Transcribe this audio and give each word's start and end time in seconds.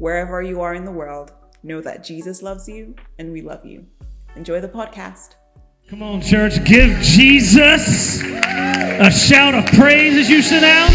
Wherever 0.00 0.40
you 0.40 0.62
are 0.62 0.74
in 0.74 0.86
the 0.86 0.90
world, 0.90 1.30
know 1.62 1.82
that 1.82 2.02
Jesus 2.02 2.40
loves 2.40 2.66
you 2.66 2.94
and 3.18 3.34
we 3.34 3.42
love 3.42 3.66
you. 3.66 3.84
Enjoy 4.34 4.58
the 4.58 4.66
podcast. 4.66 5.34
Come 5.90 6.02
on, 6.02 6.22
church, 6.22 6.64
give 6.64 6.96
Jesus 7.00 8.22
a 8.22 9.10
shout 9.10 9.54
of 9.54 9.66
praise 9.66 10.16
as 10.16 10.30
you 10.30 10.40
sit 10.40 10.60
down. 10.60 10.90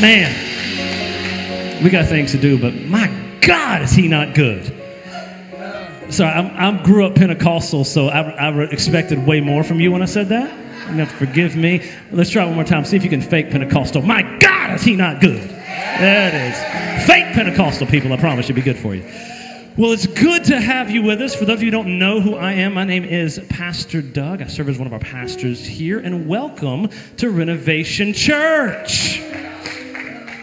Man, 0.00 1.82
we 1.82 1.90
got 1.90 2.06
things 2.06 2.30
to 2.30 2.38
do, 2.38 2.60
but 2.60 2.74
my 2.74 3.08
God, 3.40 3.82
is 3.82 3.90
he 3.90 4.06
not 4.06 4.36
good? 4.36 4.64
Sorry, 6.10 6.30
I'm, 6.30 6.78
I 6.78 6.80
grew 6.84 7.06
up 7.06 7.16
Pentecostal, 7.16 7.82
so 7.82 8.06
I, 8.06 8.20
I 8.20 8.62
expected 8.66 9.26
way 9.26 9.40
more 9.40 9.64
from 9.64 9.80
you 9.80 9.90
when 9.90 10.00
I 10.00 10.04
said 10.04 10.28
that. 10.28 10.48
You 10.90 10.94
have 10.94 11.10
to 11.10 11.16
forgive 11.16 11.56
me. 11.56 11.90
Let's 12.12 12.30
try 12.30 12.44
one 12.44 12.54
more 12.54 12.62
time. 12.62 12.84
See 12.84 12.96
if 12.96 13.02
you 13.02 13.10
can 13.10 13.20
fake 13.20 13.50
Pentecostal. 13.50 14.02
My 14.02 14.22
God, 14.38 14.76
is 14.76 14.84
he 14.84 14.94
not 14.94 15.20
good? 15.20 15.40
There 15.40 16.28
it 16.28 16.34
is. 16.34 16.67
Fake 17.06 17.32
Pentecostal 17.32 17.86
people, 17.86 18.12
I 18.12 18.16
promise 18.16 18.48
you'll 18.48 18.56
be 18.56 18.62
good 18.62 18.78
for 18.78 18.94
you. 18.94 19.02
Well, 19.76 19.92
it's 19.92 20.06
good 20.06 20.42
to 20.44 20.60
have 20.60 20.90
you 20.90 21.02
with 21.02 21.20
us. 21.22 21.34
For 21.34 21.44
those 21.44 21.58
of 21.58 21.62
you 21.62 21.66
who 21.68 21.70
don't 21.70 21.98
know 21.98 22.20
who 22.20 22.34
I 22.34 22.52
am, 22.52 22.74
my 22.74 22.84
name 22.84 23.04
is 23.04 23.40
Pastor 23.48 24.02
Doug. 24.02 24.42
I 24.42 24.46
serve 24.46 24.68
as 24.68 24.78
one 24.78 24.86
of 24.86 24.92
our 24.92 24.98
pastors 24.98 25.64
here, 25.64 26.00
and 26.00 26.26
welcome 26.26 26.88
to 27.18 27.30
Renovation 27.30 28.12
Church. 28.12 29.20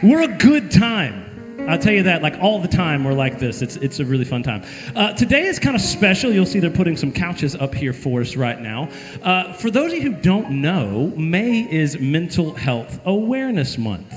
We're 0.02 0.22
a 0.22 0.38
good 0.38 0.72
time. 0.72 1.24
I'll 1.68 1.80
tell 1.80 1.94
you 1.94 2.04
that, 2.04 2.22
like 2.22 2.38
all 2.40 2.62
the 2.62 2.68
time, 2.68 3.04
we're 3.04 3.14
like 3.14 3.40
this. 3.40 3.62
It's, 3.62 3.76
it's 3.78 4.00
a 4.00 4.06
really 4.06 4.24
fun 4.24 4.44
time. 4.44 4.64
Uh, 4.96 5.14
today 5.14 5.48
is 5.48 5.60
kind 5.60 5.76
of 5.76 5.82
special. 5.82 6.32
You'll 6.32 6.46
see 6.46 6.60
they're 6.60 6.70
putting 6.70 6.96
some 6.96 7.12
couches 7.12 7.56
up 7.56 7.74
here 7.74 7.92
for 7.92 8.22
us 8.22 8.36
right 8.36 8.62
now. 8.62 8.90
Uh, 9.24 9.52
for 9.54 9.72
those 9.72 9.92
of 9.92 9.98
you 9.98 10.12
who 10.12 10.22
don't 10.22 10.62
know, 10.62 11.12
May 11.18 11.70
is 11.70 12.00
Mental 12.00 12.54
Health 12.54 13.02
Awareness 13.06 13.78
Month. 13.78 14.14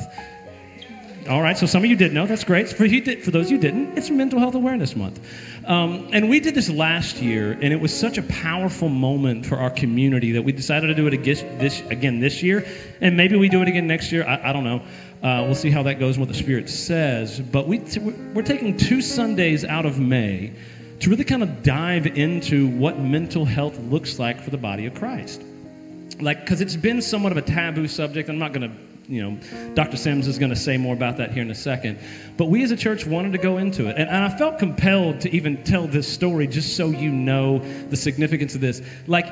All 1.28 1.42
right, 1.42 1.58
so 1.58 1.66
some 1.66 1.84
of 1.84 1.90
you 1.90 1.96
did 1.96 2.14
know. 2.14 2.26
That's 2.26 2.42
great. 2.42 2.70
For, 2.70 2.86
you 2.86 3.02
did, 3.02 3.22
for 3.22 3.30
those 3.30 3.50
you 3.50 3.58
didn't, 3.58 3.98
it's 3.98 4.08
Mental 4.08 4.38
Health 4.38 4.54
Awareness 4.54 4.96
Month. 4.96 5.20
Um, 5.66 6.08
and 6.10 6.30
we 6.30 6.40
did 6.40 6.54
this 6.54 6.70
last 6.70 7.18
year, 7.18 7.52
and 7.52 7.64
it 7.64 7.78
was 7.78 7.94
such 7.94 8.16
a 8.16 8.22
powerful 8.22 8.88
moment 8.88 9.44
for 9.44 9.56
our 9.56 9.68
community 9.68 10.32
that 10.32 10.40
we 10.40 10.52
decided 10.52 10.86
to 10.86 10.94
do 10.94 11.06
it 11.06 11.12
again 11.12 11.58
this, 11.58 11.82
again 11.90 12.18
this 12.18 12.42
year. 12.42 12.66
And 13.02 13.14
maybe 13.14 13.36
we 13.36 13.50
do 13.50 13.60
it 13.60 13.68
again 13.68 13.86
next 13.86 14.10
year. 14.10 14.24
I, 14.26 14.48
I 14.48 14.52
don't 14.54 14.64
know. 14.64 14.80
Uh, 15.22 15.44
we'll 15.44 15.54
see 15.54 15.68
how 15.68 15.82
that 15.82 15.98
goes 15.98 16.16
and 16.16 16.26
what 16.26 16.32
the 16.32 16.42
Spirit 16.42 16.66
says. 16.70 17.40
But 17.40 17.68
we 17.68 17.80
t- 17.80 18.00
we're 18.00 18.40
taking 18.40 18.74
two 18.74 19.02
Sundays 19.02 19.66
out 19.66 19.84
of 19.84 20.00
May 20.00 20.54
to 21.00 21.10
really 21.10 21.24
kind 21.24 21.42
of 21.42 21.62
dive 21.62 22.06
into 22.06 22.68
what 22.68 23.00
mental 23.00 23.44
health 23.44 23.78
looks 23.80 24.18
like 24.18 24.40
for 24.40 24.48
the 24.48 24.56
body 24.56 24.86
of 24.86 24.94
Christ. 24.94 25.42
Like, 26.20 26.40
because 26.40 26.62
it's 26.62 26.74
been 26.74 27.02
somewhat 27.02 27.32
of 27.32 27.38
a 27.38 27.42
taboo 27.42 27.86
subject. 27.86 28.30
I'm 28.30 28.38
not 28.38 28.54
going 28.54 28.70
to 28.70 28.87
you 29.08 29.22
know, 29.22 29.74
Dr. 29.74 29.96
Sims 29.96 30.28
is 30.28 30.38
going 30.38 30.50
to 30.50 30.56
say 30.56 30.76
more 30.76 30.94
about 30.94 31.16
that 31.16 31.32
here 31.32 31.42
in 31.42 31.50
a 31.50 31.54
second. 31.54 31.98
But 32.36 32.46
we 32.46 32.62
as 32.62 32.70
a 32.70 32.76
church 32.76 33.06
wanted 33.06 33.32
to 33.32 33.38
go 33.38 33.56
into 33.56 33.88
it. 33.88 33.96
And, 33.96 34.08
and, 34.08 34.24
I 34.24 34.36
felt 34.36 34.58
compelled 34.58 35.20
to 35.22 35.34
even 35.34 35.62
tell 35.64 35.86
this 35.86 36.06
story 36.06 36.46
just 36.46 36.76
so 36.76 36.90
you 36.90 37.10
know 37.10 37.58
the 37.88 37.96
significance 37.96 38.54
of 38.54 38.60
this. 38.60 38.82
Like, 39.06 39.26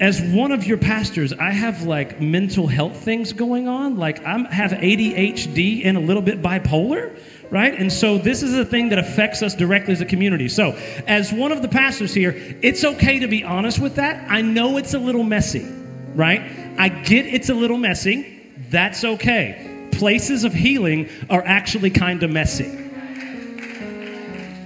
as 0.00 0.22
one 0.22 0.50
of 0.50 0.66
your 0.66 0.78
pastors, 0.78 1.34
I 1.34 1.50
have 1.50 1.82
like 1.82 2.22
mental 2.22 2.66
health 2.66 2.96
things 2.96 3.34
going 3.34 3.68
on. 3.68 3.98
Like, 3.98 4.24
I 4.24 4.38
have 4.50 4.70
ADHD 4.70 5.84
and 5.84 5.98
a 5.98 6.00
little 6.00 6.22
bit 6.22 6.40
bipolar 6.42 7.18
right? 7.50 7.74
And 7.76 7.92
so 7.92 8.16
this 8.16 8.44
is 8.44 8.54
a 8.54 8.64
thing 8.64 8.90
that 8.90 9.00
affects 9.00 9.42
us 9.42 9.56
directly 9.56 9.92
as 9.92 10.00
a 10.00 10.06
community. 10.06 10.48
So, 10.48 10.70
as 11.08 11.32
one 11.32 11.50
of 11.50 11.62
the 11.62 11.68
pastors 11.68 12.14
here, 12.14 12.32
it's 12.62 12.84
okay 12.84 13.18
to 13.18 13.26
be 13.26 13.42
honest 13.42 13.80
with 13.80 13.96
that. 13.96 14.30
I 14.30 14.40
know 14.40 14.76
it's 14.76 14.94
a 14.94 15.00
little 15.00 15.24
messy, 15.24 15.66
right? 16.14 16.42
I 16.78 16.88
get 16.88 17.26
it's 17.26 17.48
a 17.48 17.54
little 17.54 17.76
messy. 17.76 18.39
That's 18.68 19.04
okay. 19.04 19.88
Places 19.92 20.44
of 20.44 20.52
healing 20.52 21.08
are 21.28 21.42
actually 21.44 21.90
kind 21.90 22.22
of 22.22 22.30
messy. 22.30 22.66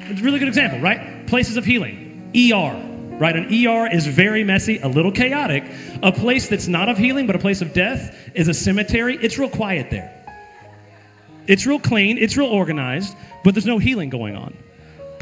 It's 0.07 0.21
a 0.21 0.25
really 0.25 0.39
good 0.39 0.49
example, 0.49 0.81
right? 0.81 1.27
Places 1.27 1.57
of 1.57 1.65
healing. 1.65 2.31
ER, 2.37 3.17
right? 3.19 3.37
An 3.37 3.47
ER 3.47 3.89
is 3.93 4.07
very 4.07 4.45
messy, 4.45 4.79
a 4.79 4.89
little 4.89 5.13
chaotic. 5.13 5.65
A 6.03 6.13
place 6.13 6.49
that's 6.49 6.69
not 6.69 6.89
of 6.89 6.99
healing, 6.99 7.27
but 7.27 7.37
a 7.37 7.39
place 7.39 7.63
of 7.63 7.73
death 7.73 8.31
is 8.35 8.49
a 8.49 8.55
cemetery. 8.55 9.17
It's 9.21 9.39
real 9.39 9.49
quiet 9.49 9.91
there. 9.91 10.11
It's 11.47 11.67
real 11.67 11.79
clean, 11.79 12.19
it's 12.19 12.37
real 12.37 12.49
organized, 12.49 13.15
but 13.45 13.55
there's 13.55 13.67
no 13.67 13.79
healing 13.79 14.11
going 14.11 14.35
on 14.35 14.57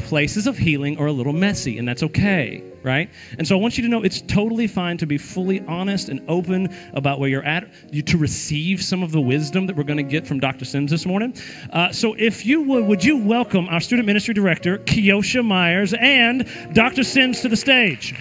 places 0.03 0.47
of 0.47 0.57
healing 0.57 0.97
are 0.97 1.07
a 1.07 1.11
little 1.11 1.33
messy, 1.33 1.77
and 1.77 1.87
that's 1.87 2.03
okay, 2.03 2.63
right? 2.83 3.09
And 3.37 3.47
so 3.47 3.57
I 3.57 3.61
want 3.61 3.77
you 3.77 3.83
to 3.83 3.89
know 3.89 4.03
it's 4.03 4.21
totally 4.21 4.67
fine 4.67 4.97
to 4.97 5.05
be 5.05 5.17
fully 5.17 5.61
honest 5.61 6.09
and 6.09 6.21
open 6.27 6.75
about 6.93 7.19
where 7.19 7.29
you're 7.29 7.45
at, 7.45 7.67
you 7.91 8.01
to 8.03 8.17
receive 8.17 8.83
some 8.83 9.01
of 9.01 9.11
the 9.11 9.21
wisdom 9.21 9.65
that 9.67 9.75
we're 9.75 9.83
going 9.83 9.97
to 9.97 10.03
get 10.03 10.27
from 10.27 10.39
Dr. 10.39 10.65
Sims 10.65 10.91
this 10.91 11.05
morning. 11.05 11.35
Uh, 11.71 11.91
so 11.91 12.13
if 12.19 12.45
you 12.45 12.61
would, 12.61 12.85
would 12.85 13.03
you 13.03 13.17
welcome 13.17 13.67
our 13.69 13.79
student 13.79 14.05
ministry 14.05 14.33
director, 14.33 14.77
Kiosha 14.79 15.43
Myers, 15.43 15.93
and 15.93 16.47
Dr. 16.73 17.03
Sims 17.03 17.41
to 17.41 17.49
the 17.49 17.57
stage? 17.57 18.13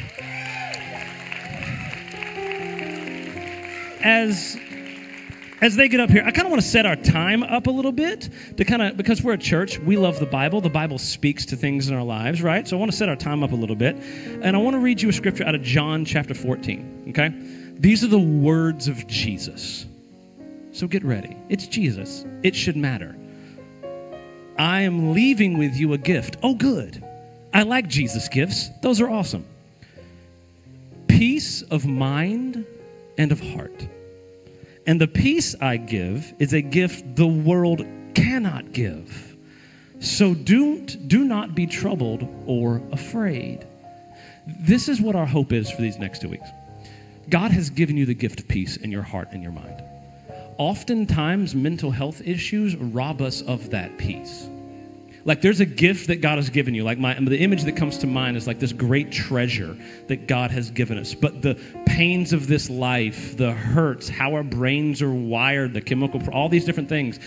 As 4.05 4.57
as 5.63 5.77
they 5.77 5.89
get 5.89 6.01
up 6.01 6.11
here, 6.11 6.25
I 6.27 6.33
kind 6.33 6.45
of 6.45 6.51
want 6.51 6.61
to 6.61 6.69
set 6.69 6.87
our 6.87 6.97
time 6.97 7.45
up 7.45 7.69
a 7.69 7.71
little 7.71 7.93
bit 7.93 8.29
to 8.57 8.65
kind 8.65 8.83
of, 8.83 8.97
because 8.97 9.23
we're 9.23 9.35
a 9.35 9.39
church, 9.39 9.79
we 9.79 9.97
love 9.97 10.19
the 10.19 10.27
Bible. 10.27 10.61
The 10.61 10.69
Bible 10.69 10.99
speaks 10.99 11.47
to 11.47 11.57
things 11.57 11.89
in 11.89 11.95
our 11.95 12.03
lives, 12.03 12.43
right? 12.43 12.67
So 12.67 12.77
I 12.77 12.81
want 12.81 12.91
to 12.91 12.97
set 12.97 13.09
our 13.09 13.15
time 13.15 13.45
up 13.45 13.53
a 13.53 13.55
little 13.55 13.77
bit. 13.77 13.95
And 13.95 14.57
I 14.57 14.59
want 14.59 14.75
to 14.75 14.81
read 14.81 15.01
you 15.01 15.09
a 15.09 15.13
scripture 15.13 15.45
out 15.45 15.55
of 15.55 15.63
John 15.63 16.05
chapter 16.05 16.35
14, 16.35 17.05
okay? 17.11 17.33
These 17.79 18.03
are 18.03 18.09
the 18.09 18.19
words 18.19 18.89
of 18.89 19.07
Jesus. 19.07 19.87
So 20.73 20.89
get 20.89 21.05
ready. 21.05 21.37
It's 21.49 21.69
Jesus. 21.69 22.27
It 22.43 22.57
should 22.57 22.77
matter. 22.77 23.17
I 24.59 24.81
am 24.81 25.15
leaving 25.15 25.59
with 25.59 25.77
you 25.77 25.93
a 25.93 25.99
gift. 25.99 26.39
Oh, 26.43 26.57
good. 26.57 27.05
I 27.55 27.63
like 27.63 27.87
Jesus' 27.87 28.29
gifts, 28.29 28.69
those 28.83 29.01
are 29.01 29.09
awesome. 29.09 29.47
Peace 31.07 31.63
of 31.63 31.87
mind 31.87 32.67
and 33.17 33.31
of 33.31 33.39
heart. 33.39 33.87
And 34.87 35.01
the 35.01 35.07
peace 35.07 35.55
I 35.61 35.77
give 35.77 36.35
is 36.39 36.53
a 36.53 36.61
gift 36.61 37.17
the 37.17 37.27
world 37.27 37.87
cannot 38.15 38.73
give. 38.73 39.37
So 40.01 40.35
do, 40.35 40.81
do 40.81 41.25
not 41.25 41.55
be 41.55 41.67
troubled 41.67 42.29
or 42.47 42.83
afraid. 42.91 43.67
This 44.47 44.89
is 44.89 45.01
what 45.01 45.15
our 45.15 45.27
hope 45.27 45.53
is 45.53 45.71
for 45.71 45.81
these 45.81 45.99
next 45.99 46.21
two 46.21 46.29
weeks. 46.29 46.49
God 47.29 47.53
has 47.53 47.71
given 47.71 47.97
you 47.97 48.05
the 48.05 48.15
gift 48.15 48.41
of 48.41 48.49
peace 48.49 48.77
in 48.77 48.91
your 48.91 49.03
heart 49.03 49.29
and 49.31 49.43
your 49.43 49.53
mind. 49.53 49.83
Oftentimes, 50.59 51.55
mental 51.55 51.93
health 51.93 52.21
issues 52.25 52.77
rob 52.77 53.23
us 53.23 53.43
of 53.43 53.71
that 53.71 53.97
peace. 53.99 54.49
Like 55.25 55.41
there's 55.41 55.61
a 55.61 55.67
gift 55.67 56.09
that 56.09 56.21
God 56.21 56.39
has 56.39 56.51
given 56.51 56.75
you. 56.75 56.83
Like 56.83 56.99
my 56.99 57.15
the 57.15 57.39
image 57.39 57.63
that 57.63 57.77
comes 57.77 57.99
to 57.99 58.07
mind 58.07 58.37
is 58.37 58.47
like 58.47 58.59
this 58.59 58.73
great 58.73 59.13
treasure 59.13 59.77
that 60.09 60.27
God 60.27 60.51
has 60.51 60.71
given 60.71 60.99
us. 60.99 61.15
But 61.15 61.43
the 61.43 61.55
pains 61.87 62.33
of 62.33 62.49
this 62.49 62.69
life, 62.69 63.37
the 63.37 63.53
hurts, 63.53 64.09
how 64.09 64.35
our 64.35 64.43
brains 64.43 65.01
are 65.01 65.13
wired, 65.13 65.75
the 65.75 65.81
chemical, 65.81 66.21
all 66.33 66.49
these 66.49 66.65
different 66.65 66.89
things 66.89 67.21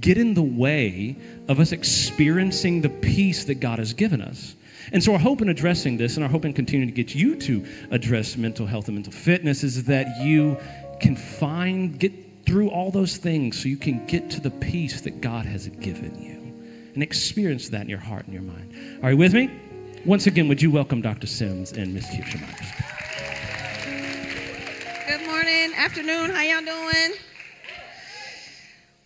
get 0.00 0.18
in 0.18 0.34
the 0.34 0.42
way 0.42 1.16
of 1.48 1.60
us 1.60 1.70
experiencing 1.70 2.80
the 2.80 2.88
peace 2.88 3.44
that 3.44 3.56
God 3.56 3.78
has 3.78 3.92
given 3.92 4.20
us. 4.20 4.56
And 4.92 5.02
so, 5.02 5.12
our 5.12 5.18
hope 5.18 5.42
in 5.42 5.48
addressing 5.48 5.96
this, 5.96 6.16
and 6.16 6.24
our 6.24 6.30
hope 6.30 6.44
in 6.44 6.52
continuing 6.52 6.88
to 6.88 6.94
get 6.94 7.14
you 7.14 7.36
to 7.36 7.66
address 7.90 8.36
mental 8.36 8.66
health 8.66 8.86
and 8.86 8.96
mental 8.96 9.12
fitness, 9.12 9.64
is 9.64 9.84
that 9.84 10.06
you 10.22 10.56
can 11.00 11.16
find, 11.16 11.98
get 11.98 12.12
through 12.46 12.70
all 12.70 12.92
those 12.92 13.16
things 13.16 13.60
so 13.60 13.68
you 13.68 13.76
can 13.76 14.04
get 14.06 14.30
to 14.30 14.40
the 14.40 14.50
peace 14.50 15.00
that 15.00 15.20
God 15.20 15.44
has 15.44 15.66
given 15.68 16.22
you 16.22 16.35
and 16.96 17.02
experience 17.02 17.68
that 17.68 17.82
in 17.82 17.90
your 17.90 17.98
heart 17.98 18.24
and 18.24 18.32
your 18.32 18.42
mind. 18.42 18.74
Are 19.02 19.10
you 19.10 19.18
with 19.18 19.34
me? 19.34 19.50
Once 20.06 20.26
again, 20.26 20.48
would 20.48 20.62
you 20.62 20.70
welcome 20.70 21.02
Dr. 21.02 21.26
Sims 21.26 21.72
and 21.72 21.92
Miss 21.92 22.06
Kiosha 22.06 22.40
Myers? 22.40 22.72
Good 25.06 25.26
morning, 25.26 25.74
afternoon. 25.76 26.30
How 26.30 26.40
y'all 26.40 26.64
doing? 26.64 27.18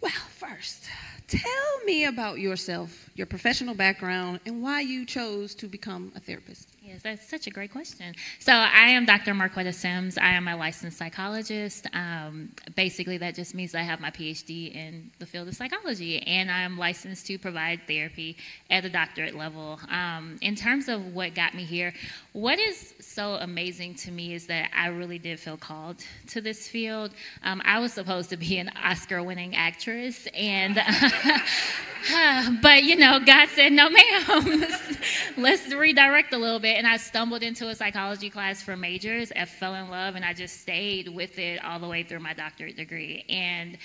Well, 0.00 0.12
first, 0.12 0.84
tell 1.26 1.84
me 1.84 2.04
about 2.04 2.38
yourself, 2.38 3.09
your 3.20 3.26
professional 3.26 3.74
background, 3.74 4.40
and 4.46 4.62
why 4.62 4.80
you 4.80 5.04
chose 5.04 5.54
to 5.54 5.66
become 5.66 6.10
a 6.16 6.20
therapist. 6.20 6.70
Yes, 6.82 7.02
that's 7.02 7.28
such 7.28 7.46
a 7.46 7.50
great 7.50 7.70
question. 7.70 8.14
So, 8.38 8.52
I 8.54 8.88
am 8.88 9.04
Dr. 9.04 9.34
Marcuetta 9.34 9.74
Sims. 9.74 10.16
I 10.16 10.30
am 10.30 10.48
a 10.48 10.56
licensed 10.56 10.96
psychologist. 10.96 11.86
Um, 11.92 12.50
basically, 12.74 13.18
that 13.18 13.34
just 13.34 13.54
means 13.54 13.74
I 13.74 13.82
have 13.82 14.00
my 14.00 14.10
PhD 14.10 14.74
in 14.74 15.10
the 15.18 15.26
field 15.26 15.48
of 15.48 15.54
psychology, 15.54 16.22
and 16.22 16.50
I'm 16.50 16.78
licensed 16.78 17.26
to 17.26 17.38
provide 17.38 17.82
therapy 17.86 18.38
at 18.70 18.84
the 18.84 18.88
doctorate 18.88 19.36
level. 19.36 19.78
Um, 19.90 20.38
in 20.40 20.54
terms 20.54 20.88
of 20.88 21.14
what 21.14 21.34
got 21.34 21.54
me 21.54 21.64
here, 21.64 21.92
what 22.32 22.58
is 22.58 22.94
so 23.00 23.34
amazing 23.34 23.96
to 23.96 24.10
me 24.10 24.32
is 24.34 24.46
that 24.46 24.70
I 24.74 24.86
really 24.88 25.18
did 25.18 25.38
feel 25.38 25.58
called 25.58 25.96
to 26.28 26.40
this 26.40 26.68
field. 26.68 27.10
Um, 27.44 27.60
I 27.66 27.80
was 27.80 27.92
supposed 27.92 28.30
to 28.30 28.38
be 28.38 28.56
an 28.56 28.70
Oscar 28.82 29.22
winning 29.22 29.54
actress, 29.54 30.26
and 30.34 30.76
but 32.62 32.84
you 32.84 32.96
know, 32.96 33.09
God 33.18 33.48
said, 33.48 33.72
no, 33.72 33.90
ma'am, 33.90 34.64
let's 35.36 35.74
redirect 35.74 36.32
a 36.32 36.38
little 36.38 36.60
bit 36.60 36.76
and 36.76 36.86
I 36.86 36.96
stumbled 36.96 37.42
into 37.42 37.68
a 37.68 37.74
psychology 37.74 38.30
class 38.30 38.62
for 38.62 38.76
majors. 38.76 39.32
I 39.36 39.44
fell 39.44 39.74
in 39.74 39.90
love, 39.90 40.14
and 40.14 40.24
I 40.24 40.32
just 40.32 40.60
stayed 40.60 41.08
with 41.08 41.38
it 41.38 41.62
all 41.64 41.78
the 41.78 41.88
way 41.88 42.02
through 42.02 42.20
my 42.20 42.32
doctorate 42.32 42.76
degree. 42.76 43.24
And 43.28 43.76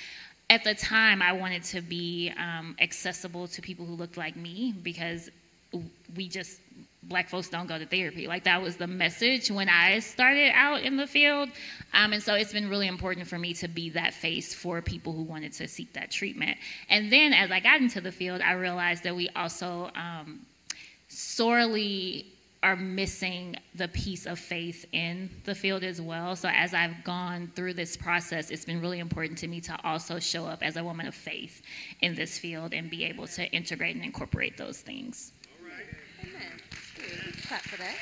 at 0.49 0.63
the 0.63 0.75
time, 0.75 1.21
I 1.21 1.33
wanted 1.33 1.63
to 1.65 1.81
be 1.81 2.31
um, 2.37 2.75
accessible 2.79 3.47
to 3.47 3.61
people 3.61 3.85
who 3.85 3.95
looked 3.95 4.17
like 4.17 4.35
me 4.35 4.73
because 4.83 5.29
we 6.15 6.27
just 6.29 6.61
black 7.07 7.29
folks 7.29 7.49
don't 7.49 7.67
go 7.67 7.77
to 7.77 7.85
therapy. 7.85 8.27
Like 8.27 8.43
that 8.45 8.61
was 8.61 8.77
the 8.77 8.87
message 8.87 9.51
when 9.51 9.69
I 9.69 9.99
started 9.99 10.51
out 10.53 10.81
in 10.81 10.97
the 10.97 11.07
field. 11.07 11.49
Um, 11.93 12.13
and 12.13 12.21
so 12.21 12.33
it's 12.33 12.53
been 12.53 12.69
really 12.69 12.87
important 12.87 13.27
for 13.27 13.37
me 13.37 13.53
to 13.55 13.67
be 13.67 13.89
that 13.91 14.13
face 14.13 14.53
for 14.53 14.81
people 14.81 15.13
who 15.13 15.23
wanted 15.23 15.53
to 15.53 15.67
seek 15.67 15.93
that 15.93 16.11
treatment. 16.11 16.57
And 16.89 17.11
then 17.11 17.33
as 17.33 17.51
I 17.51 17.59
got 17.59 17.81
into 17.81 18.01
the 18.01 18.11
field, 18.11 18.41
I 18.41 18.53
realized 18.53 19.03
that 19.03 19.15
we 19.15 19.29
also 19.35 19.91
um, 19.95 20.45
sorely 21.07 22.25
are 22.63 22.75
missing 22.75 23.55
the 23.75 23.87
piece 23.89 24.25
of 24.25 24.39
faith 24.39 24.87
in 24.91 25.29
the 25.43 25.53
field 25.53 25.83
as 25.83 26.01
well. 26.01 26.35
So 26.35 26.49
as 26.49 26.73
I've 26.73 27.03
gone 27.03 27.51
through 27.55 27.75
this 27.75 27.95
process, 27.95 28.49
it's 28.49 28.65
been 28.65 28.81
really 28.81 28.97
important 28.97 29.37
to 29.39 29.47
me 29.47 29.61
to 29.61 29.77
also 29.83 30.17
show 30.17 30.45
up 30.45 30.63
as 30.63 30.75
a 30.75 30.83
woman 30.83 31.05
of 31.05 31.13
faith 31.13 31.61
in 32.01 32.15
this 32.15 32.39
field 32.39 32.73
and 32.73 32.89
be 32.89 33.03
able 33.03 33.27
to 33.27 33.45
integrate 33.51 33.95
and 33.95 34.03
incorporate 34.03 34.57
those 34.57 34.79
things. 34.79 35.31
Clap 37.47 37.61
for 37.61 37.77
that. 37.77 37.95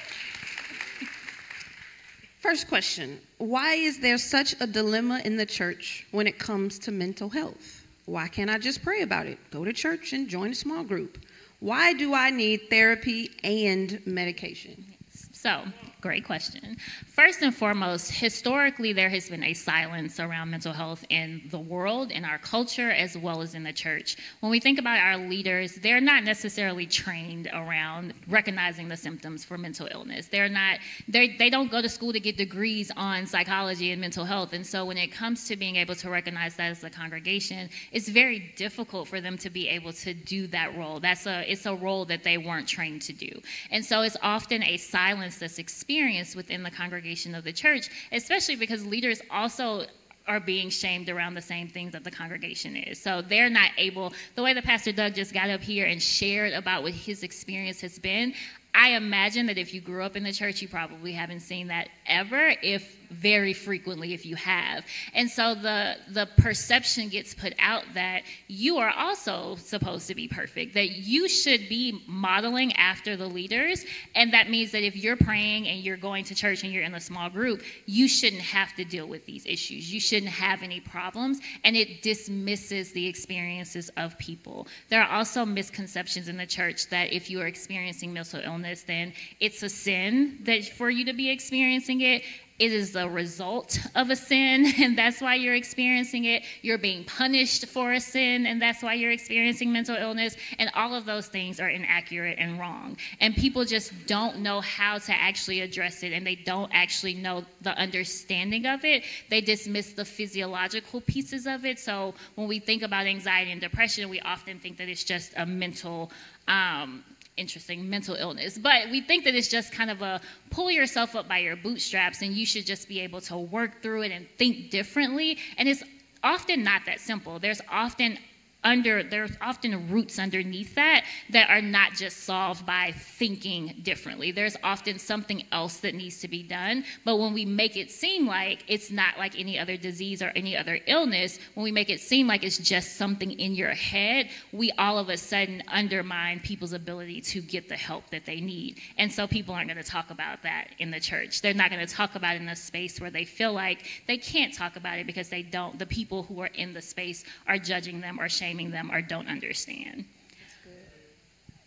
First 2.40 2.68
question 2.68 3.20
Why 3.38 3.76
is 3.76 4.00
there 4.00 4.18
such 4.18 4.56
a 4.60 4.68
dilemma 4.68 5.22
in 5.24 5.38
the 5.38 5.46
church 5.46 6.06
when 6.12 6.28
it 6.28 6.38
comes 6.40 6.78
to 6.80 6.92
mental 6.92 7.30
health? 7.30 7.86
Why 8.06 8.28
can't 8.28 8.50
I 8.50 8.58
just 8.58 8.84
pray 8.84 9.02
about 9.02 9.28
it? 9.28 9.40
Go 9.50 9.64
to 9.64 9.72
church 9.72 10.12
and 10.14 10.28
join 10.28 10.52
a 10.52 10.56
small 10.56 10.84
group. 10.84 11.18
Why 11.62 11.94
do 11.94 12.14
I 12.14 12.30
need 12.30 12.70
therapy 12.70 13.32
and 13.46 14.06
medication? 14.06 14.86
So, 15.32 15.64
great 16.04 16.26
question. 16.26 16.76
First 17.06 17.42
and 17.44 17.56
foremost, 17.56 18.12
historically, 18.12 18.92
there 18.92 19.10
has 19.10 19.30
been 19.30 19.42
a 19.42 19.54
silence 19.54 20.20
around 20.20 20.50
mental 20.50 20.74
health 20.74 21.06
in 21.10 21.42
the 21.50 21.58
world, 21.58 22.12
in 22.12 22.26
our 22.26 22.38
culture, 22.40 22.92
as 22.92 23.18
well 23.18 23.42
as 23.42 23.56
in 23.56 23.64
the 23.64 23.72
church. 23.72 24.18
When 24.42 24.52
we 24.52 24.60
think 24.60 24.78
about 24.80 25.00
our 25.00 25.16
leaders, 25.16 25.76
they're 25.76 26.02
not 26.02 26.26
necessarily 26.26 26.86
trained 26.86 27.48
around 27.54 28.14
recognizing 28.28 28.90
the 28.90 28.98
symptoms 28.98 29.46
for 29.46 29.58
mental 29.58 29.88
illness. 29.92 30.28
They're 30.28 30.50
not, 30.50 30.80
they 31.08 31.38
they 31.38 31.50
don't 31.50 31.72
go 31.72 31.82
to 31.82 31.88
school 31.88 32.12
to 32.12 32.20
get 32.20 32.36
degrees 32.36 32.92
on 32.98 33.26
psychology 33.26 33.94
and 33.94 34.02
mental 34.02 34.26
health. 34.26 34.52
And 34.52 34.68
so, 34.68 34.84
when 34.84 34.98
it 34.98 35.14
comes 35.14 35.48
to 35.48 35.56
being 35.56 35.78
able 35.78 35.96
to 35.96 36.10
recognize 36.10 36.58
that 36.58 36.70
as 36.72 36.84
a 36.84 36.90
congregation, 36.90 37.70
it's 37.94 38.10
very 38.10 38.52
difficult 38.58 39.08
for 39.08 39.22
them 39.22 39.38
to 39.38 39.50
be 39.50 39.70
able 39.70 39.94
to 39.94 40.14
do 40.14 40.48
that 40.48 40.78
role. 40.78 41.00
That's 41.00 41.26
a, 41.28 41.50
it's 41.50 41.66
a 41.66 41.76
role 41.76 42.04
that 42.06 42.24
they 42.26 42.38
weren't 42.38 42.68
trained 42.68 43.04
to 43.04 43.14
do. 43.14 43.32
And 43.72 43.86
so, 43.86 44.02
it's 44.02 44.18
often 44.22 44.64
a 44.64 44.76
silence 44.76 45.38
that's 45.38 45.60
experienced 45.60 45.93
within 46.36 46.64
the 46.64 46.72
congregation 46.72 47.36
of 47.36 47.44
the 47.44 47.54
church, 47.54 47.90
especially 48.12 48.56
because 48.56 48.86
leaders 48.86 49.22
also 49.30 49.86
are 50.28 50.40
being 50.40 50.70
shamed 50.70 51.10
around 51.10 51.34
the 51.34 51.42
same 51.42 51.68
things 51.68 51.92
that 51.92 52.04
the 52.04 52.12
congregation 52.12 52.76
is. 52.76 53.02
So 53.02 53.22
they're 53.22 53.50
not 53.50 53.72
able, 53.78 54.14
the 54.36 54.44
way 54.44 54.54
that 54.54 54.64
Pastor 54.64 54.92
Doug 54.92 55.16
just 55.16 55.34
got 55.34 55.50
up 55.50 55.62
here 55.62 55.86
and 55.86 56.02
shared 56.02 56.54
about 56.54 56.84
what 56.84 56.94
his 56.94 57.24
experience 57.24 57.82
has 57.82 58.00
been, 58.00 58.34
I 58.74 58.92
imagine 58.92 59.46
that 59.48 59.58
if 59.58 59.74
you 59.74 59.82
grew 59.82 60.04
up 60.04 60.16
in 60.16 60.24
the 60.24 60.32
church, 60.32 60.62
you 60.62 60.68
probably 60.68 61.12
haven't 61.12 61.42
seen 61.42 61.68
that 61.68 61.90
ever, 62.08 62.54
if 62.64 62.98
very 63.14 63.54
frequently 63.54 64.14
if 64.14 64.26
you 64.26 64.36
have. 64.36 64.86
And 65.14 65.30
so 65.30 65.56
the 65.56 65.96
the 66.10 66.28
perception 66.38 67.10
gets 67.10 67.34
put 67.34 67.54
out 67.60 67.84
that 67.94 68.24
you 68.48 68.78
are 68.78 68.92
also 68.92 69.56
supposed 69.56 70.08
to 70.08 70.16
be 70.16 70.28
perfect, 70.28 70.74
that 70.74 70.92
you 70.92 71.30
should 71.30 71.70
be 71.70 72.04
modeling 72.08 72.74
after 72.74 73.16
the 73.16 73.28
leaders, 73.28 73.86
and 74.16 74.34
that 74.34 74.50
means 74.50 74.72
that 74.72 74.84
if 74.84 74.96
you're 74.96 75.18
praying 75.18 75.68
and 75.68 75.80
you're 75.82 75.98
going 75.98 76.24
to 76.26 76.36
church 76.36 76.64
and 76.64 76.74
you're 76.74 76.84
in 76.84 76.96
a 76.96 77.00
small 77.00 77.30
group, 77.30 77.62
you 77.86 78.08
shouldn't 78.08 78.42
have 78.42 78.74
to 78.76 78.84
deal 78.84 79.08
with 79.08 79.26
these 79.26 79.46
issues. 79.46 79.94
You 79.94 80.00
shouldn't 80.00 80.32
have 80.32 80.64
any 80.64 80.80
problems, 80.80 81.40
and 81.64 81.76
it 81.76 82.02
dismisses 82.02 82.92
the 82.92 83.08
experiences 83.08 83.90
of 83.98 84.18
people. 84.18 84.68
There 84.90 85.02
are 85.02 85.18
also 85.18 85.46
misconceptions 85.46 86.28
in 86.28 86.38
the 86.38 86.46
church 86.46 86.90
that 86.90 87.14
if 87.14 87.30
you 87.30 87.42
are 87.42 87.48
experiencing 87.48 88.14
mental 88.14 88.42
illness, 88.44 88.84
then 88.84 89.14
it's 89.40 89.62
a 89.64 89.70
sin 89.70 90.40
that 90.44 90.66
for 90.66 90.90
you 90.90 91.06
to 91.06 91.14
be 91.14 91.30
experiencing 91.30 92.02
it 92.02 92.24
it 92.60 92.72
is 92.72 92.92
the 92.92 93.10
result 93.10 93.80
of 93.96 94.10
a 94.10 94.16
sin, 94.16 94.66
and 94.80 94.98
that's 94.98 95.22
why 95.22 95.36
you're 95.36 95.56
experiencing 95.56 96.26
it. 96.26 96.44
You're 96.62 96.78
being 96.78 97.04
punished 97.04 97.66
for 97.66 97.94
a 97.94 98.00
sin, 98.00 98.46
and 98.46 98.62
that's 98.62 98.84
why 98.84 98.94
you're 98.94 99.12
experiencing 99.12 99.72
mental 99.72 99.96
illness. 99.96 100.36
And 100.60 100.70
all 100.76 100.94
of 100.94 101.06
those 101.06 101.28
things 101.28 101.60
are 101.60 101.70
inaccurate 101.70 102.38
and 102.40 102.60
wrong. 102.60 102.98
And 103.20 103.36
people 103.36 103.66
just 103.66 103.92
don't 104.06 104.40
know 104.40 104.62
how 104.62 105.00
to 105.00 105.14
actually 105.14 105.62
address 105.62 106.04
it, 106.04 106.14
and 106.14 106.26
they 106.26 106.36
don't 106.36 106.72
actually 106.74 107.16
know 107.16 107.44
the 107.62 107.76
understanding 107.78 108.66
of 108.66 108.86
it. 108.86 109.04
They 109.30 109.42
dismiss 109.42 109.94
the 109.94 110.06
physiological 110.06 111.02
pieces 111.02 111.48
of 111.48 111.66
it. 111.66 111.80
So 111.80 112.14
when 112.36 112.48
we 112.48 112.60
think 112.60 112.84
about 112.84 113.08
anxiety 113.08 113.52
and 113.52 113.62
depression, 113.62 114.10
we 114.10 114.20
often 114.22 114.60
think 114.60 114.78
that 114.78 114.90
it's 114.90 115.04
just 115.04 115.34
a 115.38 115.46
mental 115.46 116.12
um, 116.48 117.04
interesting 117.38 117.90
mental 117.90 118.16
illness. 118.16 118.58
But 118.58 118.90
we 118.92 119.02
think 119.02 119.24
that 119.26 119.36
it's 119.36 119.48
just 119.48 119.72
kind 119.72 119.90
of 119.90 120.02
a 120.02 120.22
pull 120.50 120.70
yourself 120.70 121.16
up 121.16 121.28
by 121.28 121.40
your 121.40 121.56
bootstraps 121.56 122.22
and 122.22 122.34
you 122.34 122.46
should 122.46 122.66
just 122.66 122.88
be 122.88 123.00
able 123.02 123.22
to 123.22 123.38
work 123.38 123.82
through 123.82 124.04
it 124.04 124.12
and 124.12 124.28
think 124.38 124.70
differently. 124.70 125.38
And 125.58 125.68
it's 125.68 125.84
often 126.24 126.64
not 126.64 126.86
that 126.86 127.00
simple. 127.00 127.40
There's 127.40 127.62
often 127.70 128.18
under 128.64 129.04
there's 129.04 129.32
often 129.42 129.90
roots 129.90 130.20
underneath 130.20 130.76
that 130.76 131.06
that 131.30 131.50
are 131.50 131.62
not 131.62 131.94
just 131.94 132.24
solved 132.24 132.66
by 132.66 132.92
thinking 132.92 133.76
differently. 133.84 134.32
There's 134.32 134.58
often 134.64 135.00
something 135.00 135.44
else 135.52 135.78
that 135.78 135.96
needs 135.96 136.20
to 136.22 136.28
be 136.28 136.44
done. 136.44 136.86
But 137.06 137.18
when 137.18 137.34
we 137.34 137.46
make 137.46 137.78
it 137.78 137.92
seem 137.92 138.28
like 138.28 138.64
it's 138.68 138.92
not 138.92 139.18
like 139.18 139.40
any 139.40 139.60
other 139.60 139.78
disease 139.78 140.22
or 140.22 140.32
any 140.36 140.56
other 140.56 140.80
illness 140.88 141.40
when 141.56 141.64
we 141.64 141.72
make 141.72 141.90
it 141.90 142.00
seem 142.00 142.28
like 142.28 142.44
it's 142.44 142.58
just 142.58 142.96
something 142.96 143.32
in 143.32 143.56
your 143.56 143.74
head 143.74 144.30
we 144.52 144.72
all 144.74 144.98
of 144.98 145.10
a 145.10 145.18
sudden 145.18 145.64
undermine 145.68 146.40
people's 146.40 146.74
ability 146.74 147.22
to 147.22 147.42
get 147.42 147.68
the 147.70 147.76
help 147.76 148.10
that 148.12 148.26
they 148.26 148.40
need. 148.40 148.80
And 148.98 149.12
so 149.12 149.28
people 149.28 149.54
aren't 149.54 149.68
going 149.68 149.84
to 149.84 149.90
talk 149.90 150.10
about 150.10 150.44
that 150.44 150.70
in 150.80 150.92
the 150.92 151.00
church. 151.00 151.42
They're 151.42 151.54
not 151.54 151.70
going 151.70 151.86
to 151.86 151.94
talk 151.94 152.16
about 152.16 152.36
it 152.36 152.42
in 152.42 152.50
a 152.50 152.56
space 152.56 153.00
where 153.00 153.10
they 153.10 153.26
feel 153.26 153.54
like 153.54 153.88
they 154.08 154.18
can't 154.18 154.54
talk 154.54 154.76
about 154.76 155.00
it 155.00 155.08
because 155.08 155.30
they 155.30 155.42
don't. 155.42 155.78
The 155.78 155.86
people 155.86 156.24
who 156.24 156.40
are 156.42 156.50
in 156.54 156.74
the 156.74 156.82
space 156.82 157.24
are 157.48 157.58
judging 157.58 158.02
them 158.02 158.20
or 158.20 158.30
shaming 158.30 158.53
them 158.72 158.92
or 158.92 159.02
don't 159.02 159.28
understand. 159.28 160.06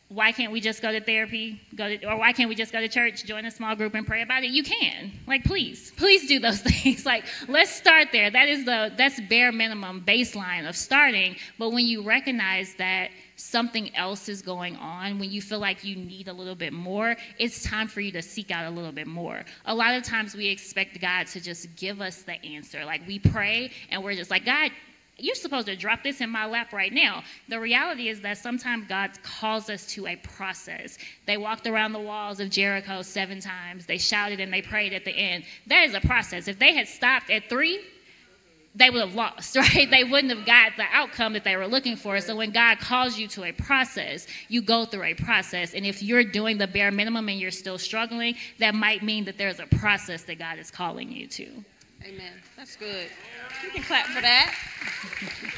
Why 0.08 0.30
can't 0.30 0.52
we 0.52 0.60
just 0.60 0.82
go 0.82 0.92
to 0.92 1.00
therapy, 1.00 1.60
go 1.74 1.88
to, 1.88 2.06
or 2.06 2.16
why 2.16 2.32
can't 2.32 2.48
we 2.48 2.54
just 2.54 2.72
go 2.72 2.80
to 2.80 2.86
church, 2.86 3.24
join 3.24 3.44
a 3.44 3.50
small 3.50 3.74
group, 3.74 3.92
and 3.94 4.06
pray 4.06 4.22
about 4.22 4.44
it? 4.44 4.50
You 4.50 4.62
can. 4.62 5.10
Like, 5.26 5.42
please, 5.42 5.90
please 5.96 6.28
do 6.28 6.38
those 6.38 6.60
things. 6.62 7.04
like, 7.04 7.24
let's 7.48 7.72
start 7.72 8.08
there. 8.12 8.30
That 8.30 8.48
is 8.48 8.64
the 8.64 8.92
that's 8.96 9.20
bare 9.22 9.50
minimum 9.50 10.04
baseline 10.06 10.68
of 10.68 10.76
starting. 10.76 11.34
But 11.58 11.70
when 11.70 11.86
you 11.86 12.02
recognize 12.02 12.76
that 12.76 13.10
something 13.34 13.94
else 13.96 14.28
is 14.28 14.42
going 14.42 14.76
on, 14.76 15.18
when 15.18 15.32
you 15.32 15.42
feel 15.42 15.58
like 15.58 15.82
you 15.82 15.96
need 15.96 16.28
a 16.28 16.32
little 16.32 16.54
bit 16.54 16.72
more, 16.72 17.16
it's 17.40 17.64
time 17.64 17.88
for 17.88 18.00
you 18.00 18.12
to 18.12 18.22
seek 18.22 18.52
out 18.52 18.64
a 18.64 18.70
little 18.70 18.92
bit 18.92 19.08
more. 19.08 19.44
A 19.64 19.74
lot 19.74 19.94
of 19.94 20.04
times 20.04 20.36
we 20.36 20.46
expect 20.46 21.00
God 21.00 21.26
to 21.28 21.40
just 21.40 21.74
give 21.74 22.00
us 22.00 22.22
the 22.22 22.42
answer. 22.44 22.84
Like 22.84 23.04
we 23.08 23.18
pray 23.18 23.72
and 23.90 24.04
we're 24.04 24.14
just 24.14 24.30
like, 24.30 24.44
God, 24.44 24.70
you're 25.18 25.34
supposed 25.34 25.66
to 25.66 25.76
drop 25.76 26.02
this 26.02 26.20
in 26.20 26.28
my 26.28 26.46
lap 26.46 26.72
right 26.72 26.92
now. 26.92 27.22
The 27.48 27.58
reality 27.58 28.08
is 28.08 28.20
that 28.20 28.38
sometimes 28.38 28.86
God 28.86 29.10
calls 29.22 29.70
us 29.70 29.86
to 29.94 30.06
a 30.06 30.16
process. 30.16 30.98
They 31.26 31.38
walked 31.38 31.66
around 31.66 31.92
the 31.92 32.00
walls 32.00 32.38
of 32.38 32.50
Jericho 32.50 33.02
seven 33.02 33.40
times, 33.40 33.86
they 33.86 33.98
shouted 33.98 34.40
and 34.40 34.52
they 34.52 34.62
prayed 34.62 34.92
at 34.92 35.04
the 35.04 35.12
end. 35.12 35.44
That 35.68 35.84
is 35.84 35.94
a 35.94 36.00
process. 36.00 36.48
If 36.48 36.58
they 36.58 36.74
had 36.74 36.86
stopped 36.86 37.30
at 37.30 37.48
three, 37.48 37.80
they 38.74 38.90
would 38.90 39.00
have 39.00 39.14
lost, 39.14 39.56
right? 39.56 39.90
They 39.90 40.04
wouldn't 40.04 40.36
have 40.36 40.44
got 40.44 40.72
the 40.76 40.84
outcome 40.92 41.32
that 41.32 41.44
they 41.44 41.56
were 41.56 41.66
looking 41.66 41.96
for. 41.96 42.20
So 42.20 42.36
when 42.36 42.50
God 42.50 42.78
calls 42.78 43.18
you 43.18 43.26
to 43.28 43.44
a 43.44 43.52
process, 43.52 44.26
you 44.48 44.60
go 44.60 44.84
through 44.84 45.04
a 45.04 45.14
process. 45.14 45.72
And 45.72 45.86
if 45.86 46.02
you're 46.02 46.24
doing 46.24 46.58
the 46.58 46.66
bare 46.66 46.90
minimum 46.90 47.28
and 47.30 47.40
you're 47.40 47.50
still 47.50 47.78
struggling, 47.78 48.34
that 48.58 48.74
might 48.74 49.02
mean 49.02 49.24
that 49.24 49.38
there's 49.38 49.60
a 49.60 49.66
process 49.78 50.24
that 50.24 50.38
God 50.38 50.58
is 50.58 50.70
calling 50.70 51.10
you 51.10 51.26
to. 51.28 51.46
Amen. 52.04 52.34
That's 52.56 52.76
good. 52.76 53.08
You 53.64 53.70
can 53.70 53.82
clap 53.82 54.06
for 54.06 54.20
that. 54.20 54.54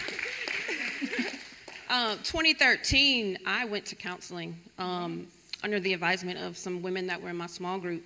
Uh, 1.90 2.16
2013, 2.16 3.38
I 3.47 3.64
went 3.64 3.87
to 3.87 3.95
counseling 3.95 4.54
um, 4.78 5.26
under 5.62 5.80
the 5.80 5.95
advisement 5.95 6.38
of 6.38 6.54
some 6.54 6.83
women 6.83 7.07
that 7.07 7.21
were 7.21 7.30
in 7.30 7.37
my 7.37 7.47
small 7.47 7.78
group, 7.78 8.04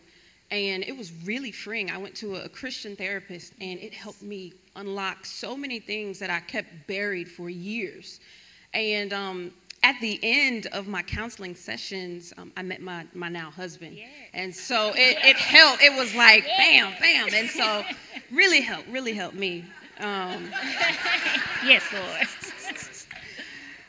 and 0.53 0.85
it 0.85 0.97
was 0.97 1.13
really 1.25 1.51
freeing. 1.51 1.91
I 1.91 1.99
went 1.99 2.15
to 2.17 2.37
a, 2.37 2.45
a 2.45 2.49
Christian 2.49 2.95
therapist, 2.95 3.55
and 3.61 3.81
it 3.81 3.93
helped 3.93 4.23
me 4.23 4.53
unlock 4.77 5.27
so 5.27 5.57
many 5.57 5.81
things 5.81 6.21
that 6.21 6.31
I 6.31 6.39
kept 6.41 6.69
buried 6.87 7.29
for 7.29 7.51
years. 7.51 8.21
And 8.73 9.13
um, 9.13 9.53
at 9.83 9.97
the 10.01 10.21
end 10.23 10.69
of 10.69 10.87
my 10.87 11.03
counseling 11.03 11.57
sessions, 11.57 12.33
um, 12.39 12.53
I 12.57 12.63
met 12.63 12.81
my, 12.81 13.05
my 13.15 13.29
now 13.29 13.51
husband. 13.51 13.97
Yeah. 13.97 14.07
And 14.33 14.55
so 14.55 14.93
it, 14.95 15.19
it 15.25 15.37
helped. 15.37 15.83
It 15.83 15.93
was 15.99 16.15
like 16.15 16.47
bam, 16.47 16.93
bam. 17.01 17.29
And 17.35 17.51
so 17.51 17.83
really 18.31 18.61
helped, 18.61 18.89
really 18.89 19.13
helped 19.13 19.37
me. 19.37 19.65
Um, 20.03 20.51
Yes, 21.65 21.83
Lord. 21.93 22.29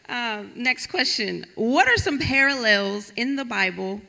um, 0.09 0.51
next 0.55 0.87
question. 0.87 1.45
What 1.55 1.87
are 1.87 1.97
some 1.97 2.19
parallels 2.19 3.11
in 3.15 3.35
the 3.35 3.45
Bible? 3.45 3.99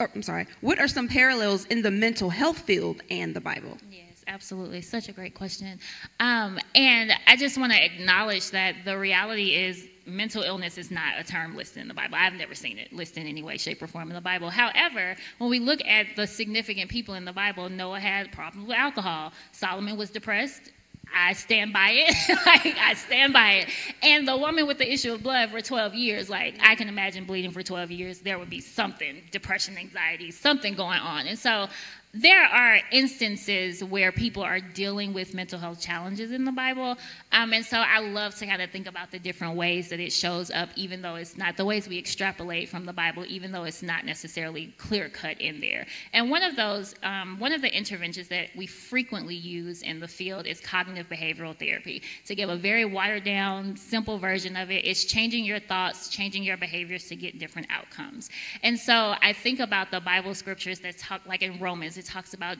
Or, 0.00 0.10
I'm 0.14 0.22
sorry. 0.22 0.46
What 0.62 0.78
are 0.78 0.88
some 0.88 1.06
parallels 1.08 1.66
in 1.66 1.82
the 1.82 1.90
mental 1.90 2.30
health 2.30 2.58
field 2.60 3.02
and 3.10 3.34
the 3.34 3.40
Bible? 3.40 3.76
Yes, 3.90 4.24
absolutely. 4.26 4.80
Such 4.80 5.08
a 5.08 5.12
great 5.12 5.34
question. 5.34 5.78
Um, 6.20 6.58
and 6.74 7.12
I 7.26 7.36
just 7.36 7.58
want 7.58 7.72
to 7.72 7.84
acknowledge 7.84 8.50
that 8.52 8.76
the 8.86 8.96
reality 8.98 9.54
is 9.54 9.86
mental 10.06 10.42
illness 10.42 10.78
is 10.78 10.90
not 10.90 11.18
a 11.18 11.24
term 11.24 11.54
listed 11.56 11.82
in 11.82 11.88
the 11.88 11.94
Bible. 11.94 12.14
I've 12.18 12.32
never 12.32 12.54
seen 12.54 12.78
it 12.78 12.90
listed 12.92 13.24
in 13.24 13.28
any 13.28 13.42
way, 13.42 13.58
shape, 13.58 13.82
or 13.82 13.86
form 13.86 14.08
in 14.08 14.14
the 14.14 14.22
Bible. 14.22 14.48
However, 14.48 15.14
when 15.36 15.50
we 15.50 15.58
look 15.58 15.84
at 15.84 16.06
the 16.16 16.26
significant 16.26 16.88
people 16.88 17.14
in 17.14 17.26
the 17.26 17.32
Bible, 17.34 17.68
Noah 17.68 18.00
had 18.00 18.32
problems 18.32 18.68
with 18.68 18.78
alcohol, 18.78 19.32
Solomon 19.52 19.98
was 19.98 20.08
depressed. 20.08 20.70
I 21.14 21.32
stand 21.32 21.72
by 21.72 21.90
it. 21.92 22.38
like 22.46 22.76
I 22.78 22.94
stand 22.94 23.32
by 23.32 23.52
it. 23.52 23.68
And 24.02 24.26
the 24.26 24.36
woman 24.36 24.66
with 24.66 24.78
the 24.78 24.90
issue 24.90 25.12
of 25.12 25.22
blood 25.22 25.50
for 25.50 25.60
12 25.60 25.94
years, 25.94 26.28
like 26.28 26.56
I 26.62 26.74
can 26.74 26.88
imagine 26.88 27.24
bleeding 27.24 27.50
for 27.50 27.62
12 27.62 27.90
years, 27.90 28.20
there 28.20 28.38
would 28.38 28.50
be 28.50 28.60
something, 28.60 29.22
depression, 29.30 29.76
anxiety, 29.76 30.30
something 30.30 30.74
going 30.74 31.00
on. 31.00 31.26
And 31.26 31.38
so 31.38 31.68
there 32.14 32.42
are 32.42 32.78
instances 32.90 33.84
where 33.84 34.10
people 34.10 34.42
are 34.42 34.60
dealing 34.60 35.12
with 35.12 35.34
mental 35.34 35.58
health 35.58 35.78
challenges 35.78 36.32
in 36.32 36.46
the 36.46 36.52
Bible. 36.52 36.96
Um, 37.32 37.52
and 37.52 37.64
so 37.64 37.76
I 37.76 37.98
love 37.98 38.34
to 38.36 38.46
kind 38.46 38.62
of 38.62 38.70
think 38.70 38.86
about 38.86 39.10
the 39.10 39.18
different 39.18 39.56
ways 39.56 39.90
that 39.90 40.00
it 40.00 40.10
shows 40.10 40.50
up, 40.50 40.70
even 40.74 41.02
though 41.02 41.16
it's 41.16 41.36
not 41.36 41.58
the 41.58 41.66
ways 41.66 41.86
we 41.86 41.98
extrapolate 41.98 42.70
from 42.70 42.86
the 42.86 42.94
Bible, 42.94 43.26
even 43.28 43.52
though 43.52 43.64
it's 43.64 43.82
not 43.82 44.06
necessarily 44.06 44.74
clear 44.78 45.10
cut 45.10 45.38
in 45.38 45.60
there. 45.60 45.86
And 46.14 46.30
one 46.30 46.42
of 46.42 46.56
those, 46.56 46.94
um, 47.02 47.38
one 47.38 47.52
of 47.52 47.60
the 47.60 47.76
interventions 47.76 48.28
that 48.28 48.48
we 48.56 48.66
frequently 48.66 49.36
use 49.36 49.82
in 49.82 50.00
the 50.00 50.08
field 50.08 50.46
is 50.46 50.60
cognitive 50.60 51.10
behavioral 51.10 51.56
therapy. 51.58 52.02
To 52.24 52.34
give 52.34 52.48
a 52.48 52.56
very 52.56 52.86
watered 52.86 53.24
down, 53.24 53.76
simple 53.76 54.18
version 54.18 54.56
of 54.56 54.70
it, 54.70 54.86
it's 54.86 55.04
changing 55.04 55.44
your 55.44 55.60
thoughts, 55.60 56.08
changing 56.08 56.42
your 56.42 56.56
behaviors 56.56 57.06
to 57.08 57.16
get 57.16 57.38
different 57.38 57.68
outcomes. 57.70 58.30
And 58.62 58.78
so 58.78 59.14
I 59.20 59.34
think 59.34 59.60
about 59.60 59.90
the 59.90 60.00
Bible 60.00 60.34
scriptures 60.34 60.80
that 60.80 60.96
talk, 60.96 61.20
like 61.26 61.42
in 61.42 61.60
Romans, 61.60 61.98
it 61.98 62.06
talks 62.08 62.34
about 62.34 62.58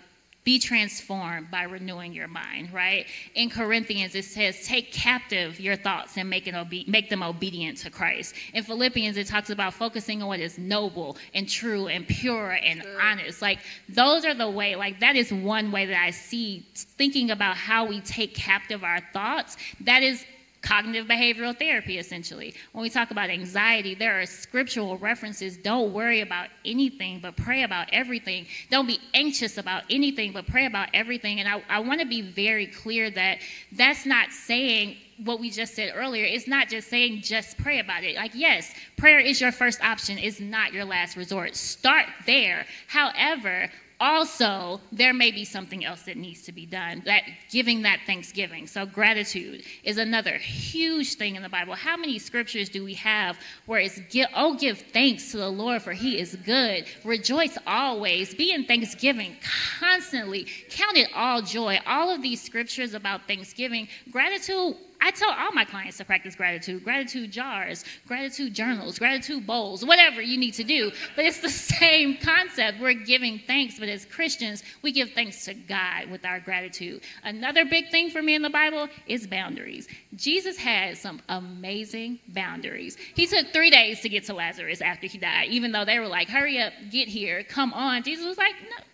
be 0.48 0.58
transformed 0.58 1.50
by 1.50 1.64
renewing 1.64 2.14
your 2.14 2.26
mind, 2.26 2.72
right? 2.72 3.04
In 3.34 3.50
Corinthians, 3.50 4.14
it 4.14 4.24
says, 4.24 4.66
take 4.66 4.90
captive 4.92 5.60
your 5.60 5.76
thoughts 5.76 6.16
and 6.16 6.30
make, 6.30 6.46
it 6.46 6.54
obe- 6.54 6.88
make 6.88 7.10
them 7.10 7.22
obedient 7.22 7.76
to 7.76 7.90
Christ. 7.90 8.34
In 8.54 8.62
Philippians, 8.62 9.18
it 9.18 9.26
talks 9.26 9.50
about 9.50 9.74
focusing 9.74 10.22
on 10.22 10.28
what 10.28 10.40
is 10.40 10.56
noble 10.56 11.18
and 11.34 11.46
true 11.46 11.88
and 11.88 12.08
pure 12.08 12.52
and 12.52 12.82
honest. 12.98 13.42
Like, 13.42 13.58
those 13.90 14.24
are 14.24 14.32
the 14.32 14.48
way, 14.48 14.74
like, 14.74 15.00
that 15.00 15.16
is 15.16 15.30
one 15.30 15.70
way 15.70 15.84
that 15.84 16.02
I 16.02 16.12
see 16.12 16.64
thinking 16.74 17.30
about 17.30 17.58
how 17.58 17.84
we 17.84 18.00
take 18.00 18.34
captive 18.34 18.82
our 18.82 19.00
thoughts. 19.12 19.58
That 19.80 20.02
is 20.02 20.24
cognitive 20.68 21.06
behavioral 21.06 21.58
therapy 21.58 21.98
essentially. 21.98 22.54
When 22.72 22.82
we 22.82 22.90
talk 22.90 23.10
about 23.10 23.30
anxiety 23.30 23.94
there 23.94 24.20
are 24.20 24.26
scriptural 24.26 24.98
references. 24.98 25.56
Don't 25.56 25.94
worry 25.94 26.20
about 26.20 26.48
anything 26.66 27.20
but 27.20 27.36
pray 27.36 27.62
about 27.62 27.88
everything. 27.90 28.46
Don't 28.70 28.86
be 28.86 29.00
anxious 29.14 29.56
about 29.56 29.84
anything 29.88 30.32
but 30.32 30.46
pray 30.46 30.66
about 30.66 30.90
everything. 30.92 31.40
And 31.40 31.48
i, 31.48 31.62
I 31.70 31.80
want 31.80 32.00
to 32.02 32.06
be 32.06 32.20
very 32.20 32.66
clear 32.66 33.10
that 33.10 33.38
that's 33.72 34.04
not 34.04 34.30
saying 34.30 34.96
what 35.24 35.40
we 35.40 35.50
just 35.50 35.74
said 35.74 35.92
earlier. 35.96 36.26
It's 36.26 36.46
not 36.46 36.68
just 36.68 36.88
saying 36.88 37.22
just 37.22 37.56
pray 37.56 37.78
about 37.78 38.04
it. 38.04 38.16
Like 38.16 38.32
yes 38.34 38.74
prayer 38.98 39.20
is 39.20 39.40
your 39.40 39.52
first 39.52 39.82
option. 39.82 40.18
It's 40.18 40.38
not 40.38 40.74
your 40.74 40.84
last 40.84 41.16
resort. 41.16 41.56
Start 41.56 42.04
there. 42.26 42.66
However 42.88 43.70
also 44.00 44.80
there 44.92 45.12
may 45.12 45.30
be 45.30 45.44
something 45.44 45.84
else 45.84 46.02
that 46.02 46.16
needs 46.16 46.42
to 46.42 46.52
be 46.52 46.66
done 46.66 47.02
that 47.04 47.22
giving 47.50 47.82
that 47.82 48.00
thanksgiving. 48.06 48.66
So 48.66 48.86
gratitude 48.86 49.64
is 49.82 49.98
another 49.98 50.32
huge 50.38 51.14
thing 51.14 51.36
in 51.36 51.42
the 51.42 51.48
bible. 51.48 51.74
How 51.74 51.96
many 51.96 52.18
scriptures 52.18 52.68
do 52.68 52.84
we 52.84 52.94
have 52.94 53.38
where 53.66 53.80
it's 53.80 53.98
give, 54.10 54.28
oh 54.34 54.54
give 54.54 54.78
thanks 54.78 55.30
to 55.32 55.38
the 55.38 55.48
lord 55.48 55.82
for 55.82 55.92
he 55.92 56.18
is 56.18 56.36
good. 56.44 56.86
Rejoice 57.04 57.58
always. 57.66 58.34
Be 58.34 58.52
in 58.52 58.64
thanksgiving 58.64 59.36
constantly. 59.80 60.46
Count 60.70 60.96
it 60.96 61.08
all 61.14 61.42
joy. 61.42 61.78
All 61.86 62.10
of 62.10 62.22
these 62.22 62.40
scriptures 62.40 62.94
about 62.94 63.26
thanksgiving 63.26 63.88
gratitude 64.10 64.76
I 65.00 65.10
tell 65.10 65.30
all 65.30 65.52
my 65.52 65.64
clients 65.64 65.96
to 65.98 66.04
practice 66.04 66.34
gratitude, 66.34 66.82
gratitude 66.84 67.30
jars, 67.30 67.84
gratitude 68.06 68.52
journals, 68.52 68.98
gratitude 68.98 69.46
bowls, 69.46 69.84
whatever 69.84 70.20
you 70.20 70.36
need 70.36 70.54
to 70.54 70.64
do. 70.64 70.90
But 71.14 71.24
it's 71.24 71.40
the 71.40 71.48
same 71.78 72.16
concept. 72.16 72.80
We're 72.80 72.94
giving 72.94 73.40
thanks, 73.46 73.78
but 73.78 73.88
as 73.88 74.04
Christians, 74.04 74.62
we 74.82 74.92
give 74.92 75.10
thanks 75.10 75.44
to 75.44 75.54
God 75.54 76.10
with 76.10 76.24
our 76.24 76.40
gratitude. 76.40 77.02
Another 77.22 77.64
big 77.64 77.90
thing 77.90 78.10
for 78.10 78.22
me 78.22 78.34
in 78.34 78.42
the 78.42 78.50
Bible 78.50 78.88
is 79.06 79.26
boundaries. 79.26 79.88
Jesus 80.16 80.56
had 80.56 80.96
some 80.96 81.20
amazing 81.28 82.18
boundaries. 82.28 82.96
He 83.14 83.26
took 83.26 83.52
three 83.52 83.70
days 83.70 84.00
to 84.00 84.08
get 84.08 84.24
to 84.24 84.34
Lazarus 84.34 84.80
after 84.80 85.06
he 85.06 85.18
died, 85.18 85.48
even 85.48 85.72
though 85.72 85.84
they 85.84 85.98
were 85.98 86.08
like, 86.08 86.28
hurry 86.28 86.60
up, 86.60 86.72
get 86.90 87.08
here, 87.08 87.44
come 87.44 87.72
on. 87.72 88.02
Jesus 88.02 88.26
was 88.26 88.38
like, 88.38 88.54
no, 88.62 88.84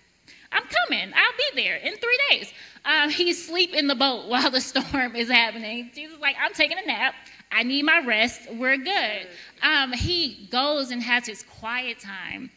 I'm 0.55 0.63
coming. 0.63 1.13
I'll 1.15 1.53
be 1.53 1.63
there 1.63 1.77
in 1.77 1.97
three 1.97 2.19
days. 2.31 2.53
Um, 2.85 3.11
he's 3.11 3.47
sleep 3.47 3.75
in 3.75 3.87
the 3.87 3.95
boat 3.95 4.27
while 4.29 4.51
the 4.51 4.61
storm 4.61 5.17
is 5.17 5.31
happening. 5.31 5.91
Jesus 5.95 6.17
is 6.17 6.21
like, 6.21 6.37
I'm 6.43 6.55
taking 6.55 6.79
a 6.79 6.87
nap. 6.87 7.15
I 7.53 7.63
need 7.63 7.85
my 7.85 8.05
rest. 8.05 8.51
We're 8.53 8.79
good. 8.79 9.29
Um, 9.63 9.93
he 9.93 10.49
goes 10.51 10.91
and 10.91 11.03
has 11.03 11.27
his 11.27 11.45
quiet 11.45 12.01
time. 12.01 12.51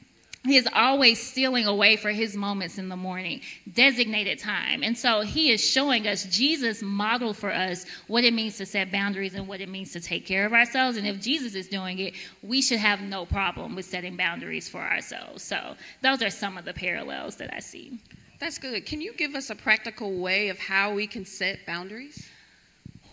He 0.47 0.55
is 0.55 0.67
always 0.73 1.21
stealing 1.21 1.65
away 1.65 1.97
for 1.97 2.09
his 2.09 2.35
moments 2.35 2.77
in 2.77 2.87
the 2.87 2.95
morning, 2.95 3.41
designated 3.73 4.39
time. 4.39 4.81
And 4.81 4.97
so 4.97 5.21
he 5.21 5.51
is 5.51 5.63
showing 5.63 6.07
us, 6.07 6.23
Jesus 6.25 6.81
modeled 6.81 7.37
for 7.37 7.51
us 7.51 7.85
what 8.07 8.23
it 8.23 8.33
means 8.33 8.57
to 8.57 8.65
set 8.65 8.91
boundaries 8.91 9.35
and 9.35 9.47
what 9.47 9.59
it 9.59 9.67
means 9.67 9.91
to 9.91 9.99
take 9.99 10.25
care 10.25 10.45
of 10.45 10.53
ourselves. 10.53 10.97
And 10.97 11.05
if 11.05 11.19
Jesus 11.19 11.53
is 11.53 11.67
doing 11.67 11.99
it, 11.99 12.13
we 12.41 12.61
should 12.61 12.79
have 12.79 13.01
no 13.01 13.25
problem 13.25 13.75
with 13.75 13.85
setting 13.85 14.15
boundaries 14.15 14.69
for 14.69 14.81
ourselves. 14.81 15.43
So 15.43 15.75
those 16.01 16.21
are 16.21 16.29
some 16.29 16.57
of 16.57 16.65
the 16.65 16.73
parallels 16.73 17.35
that 17.35 17.53
I 17.53 17.59
see. 17.59 17.99
That's 18.39 18.57
good. 18.57 18.85
Can 18.85 19.01
you 19.01 19.13
give 19.13 19.35
us 19.35 19.49
a 19.49 19.55
practical 19.55 20.19
way 20.19 20.49
of 20.49 20.59
how 20.59 20.93
we 20.93 21.07
can 21.07 21.25
set 21.25 21.65
boundaries? 21.65 22.26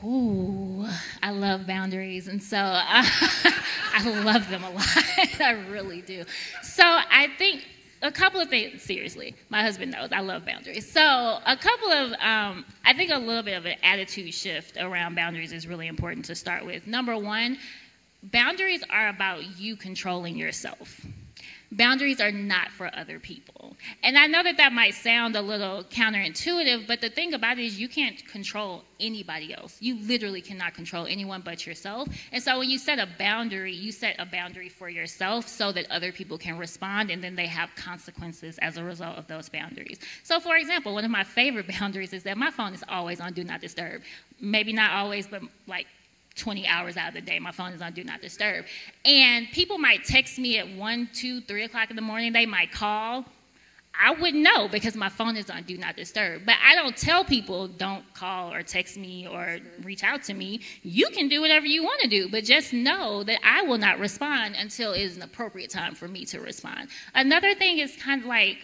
Ooh, 0.05 0.87
I 1.23 1.31
love 1.31 1.67
boundaries, 1.67 2.29
and 2.29 2.43
so 2.43 2.59
uh, 2.59 2.83
I 2.85 4.23
love 4.23 4.51
them 4.51 4.63
a 4.63 4.71
lot. 4.71 4.87
I 5.41 5.53
really 5.71 6.03
do. 6.03 6.25
So 6.63 6.83
I 6.85 7.29
think 7.39 7.67
a 8.03 8.13
couple 8.13 8.39
of 8.41 8.51
things. 8.51 8.83
Seriously, 8.83 9.35
my 9.49 9.63
husband 9.63 9.93
knows 9.93 10.11
I 10.13 10.21
love 10.21 10.45
boundaries. 10.45 10.91
So 10.91 11.01
a 11.01 11.57
couple 11.57 11.91
of, 11.91 12.13
um, 12.21 12.67
I 12.85 12.93
think 12.93 13.13
a 13.13 13.19
little 13.19 13.43
bit 13.43 13.55
of 13.55 13.65
an 13.65 13.77
attitude 13.83 14.35
shift 14.35 14.77
around 14.77 15.15
boundaries 15.15 15.53
is 15.53 15.67
really 15.67 15.87
important 15.89 16.27
to 16.27 16.35
start 16.35 16.67
with. 16.67 16.87
Number 16.87 17.17
one, 17.17 17.57
boundaries 18.23 18.85
are 18.91 19.09
about 19.09 19.59
you 19.59 19.75
controlling 19.75 20.37
yourself. 20.37 21.01
Boundaries 21.73 22.21
are 22.21 22.31
not 22.31 22.71
for 22.71 22.91
other 22.95 23.19
people. 23.19 23.77
And 24.03 24.17
I 24.17 24.27
know 24.27 24.43
that 24.43 24.57
that 24.59 24.73
might 24.73 24.95
sound 24.95 25.37
a 25.37 25.43
little 25.43 25.85
counterintuitive, 25.85 26.87
but 26.87 27.01
the 27.01 27.11
thing 27.11 27.35
about 27.35 27.59
it 27.59 27.65
is 27.65 27.81
you 27.81 27.89
can't 27.89 28.25
control 28.29 28.85
anybody 29.01 29.53
else. 29.55 29.77
You 29.81 29.97
literally 29.97 30.41
cannot 30.41 30.75
control 30.75 31.07
anyone 31.07 31.43
but 31.45 31.67
yourself. 31.67 32.09
And 32.33 32.43
so 32.43 32.59
when 32.59 32.71
you 32.71 32.79
set 32.79 32.99
a 32.99 33.09
boundary, 33.19 33.75
you 33.75 33.93
set 33.93 34.17
a 34.19 34.27
boundary 34.27 34.69
for 34.69 34.89
yourself 34.89 35.49
so 35.49 35.73
that 35.73 35.91
other 35.91 36.13
people 36.13 36.39
can 36.39 36.59
respond 36.59 37.11
and 37.11 37.23
then 37.23 37.35
they 37.35 37.47
have 37.47 37.75
consequences 37.75 38.59
as 38.59 38.77
a 38.77 38.85
result 38.85 39.17
of 39.17 39.27
those 39.27 39.49
boundaries. 39.49 39.99
So, 40.23 40.41
for 40.41 40.57
example, 40.57 40.95
one 40.95 41.05
of 41.05 41.11
my 41.11 41.25
favorite 41.25 41.67
boundaries 41.81 42.13
is 42.13 42.23
that 42.25 42.37
my 42.37 42.51
phone 42.51 42.75
is 42.75 42.85
always 42.89 43.21
on 43.21 43.33
Do 43.33 43.45
Not 43.45 43.61
Disturb. 43.61 44.03
Maybe 44.41 44.73
not 44.73 44.93
always, 44.93 45.27
but 45.27 45.43
like 45.67 45.87
20 46.37 46.67
hours 46.67 46.97
out 46.97 47.09
of 47.09 47.15
the 47.15 47.21
day, 47.21 47.39
my 47.39 47.53
phone 47.53 47.73
is 47.73 47.81
on 47.81 47.93
do 47.93 48.05
not 48.05 48.21
disturb. 48.21 48.65
And 49.05 49.47
people 49.53 49.79
might 49.79 50.05
text 50.05 50.39
me 50.39 50.59
at 50.59 50.69
1, 50.69 51.11
2, 51.13 51.41
3 51.43 51.63
o'clock 51.65 51.91
in 51.91 51.97
the 51.97 52.03
morning. 52.03 52.33
They 52.33 52.47
might 52.47 52.73
call. 52.73 53.25
I 54.01 54.11
wouldn't 54.11 54.43
know 54.43 54.67
because 54.69 54.97
my 54.97 55.09
phone 55.09 55.37
is 55.37 55.49
on 55.51 55.63
do 55.63 55.79
not 55.79 55.95
disturb. 55.95 56.45
But 56.45 56.57
I 56.65 56.75
don't 56.75 56.97
tell 56.97 57.25
people 57.25 57.69
don't 57.69 58.03
call 58.13 58.53
or 58.53 58.63
text 58.63 58.97
me 58.97 59.29
or 59.29 59.59
reach 59.83 60.03
out 60.03 60.25
to 60.25 60.35
me. 60.35 60.61
You 60.83 61.09
can 61.11 61.29
do 61.29 61.41
whatever 61.41 61.67
you 61.67 61.85
want 61.85 62.01
to 62.01 62.09
do, 62.09 62.29
but 62.29 62.43
just 62.43 62.73
know 62.73 63.23
that 63.23 63.39
I 63.45 63.63
will 63.63 63.79
not 63.79 64.01
respond 64.01 64.57
until 64.59 64.93
it 64.93 65.03
is 65.03 65.17
an 65.17 65.23
appropriate 65.23 65.71
time 65.71 65.95
for 65.95 66.09
me 66.09 66.25
to 66.27 66.41
respond. 66.41 66.89
Another 67.15 67.55
thing 67.55 67.79
is 67.79 67.97
kind 67.97 68.21
of 68.23 68.27
like 68.27 68.59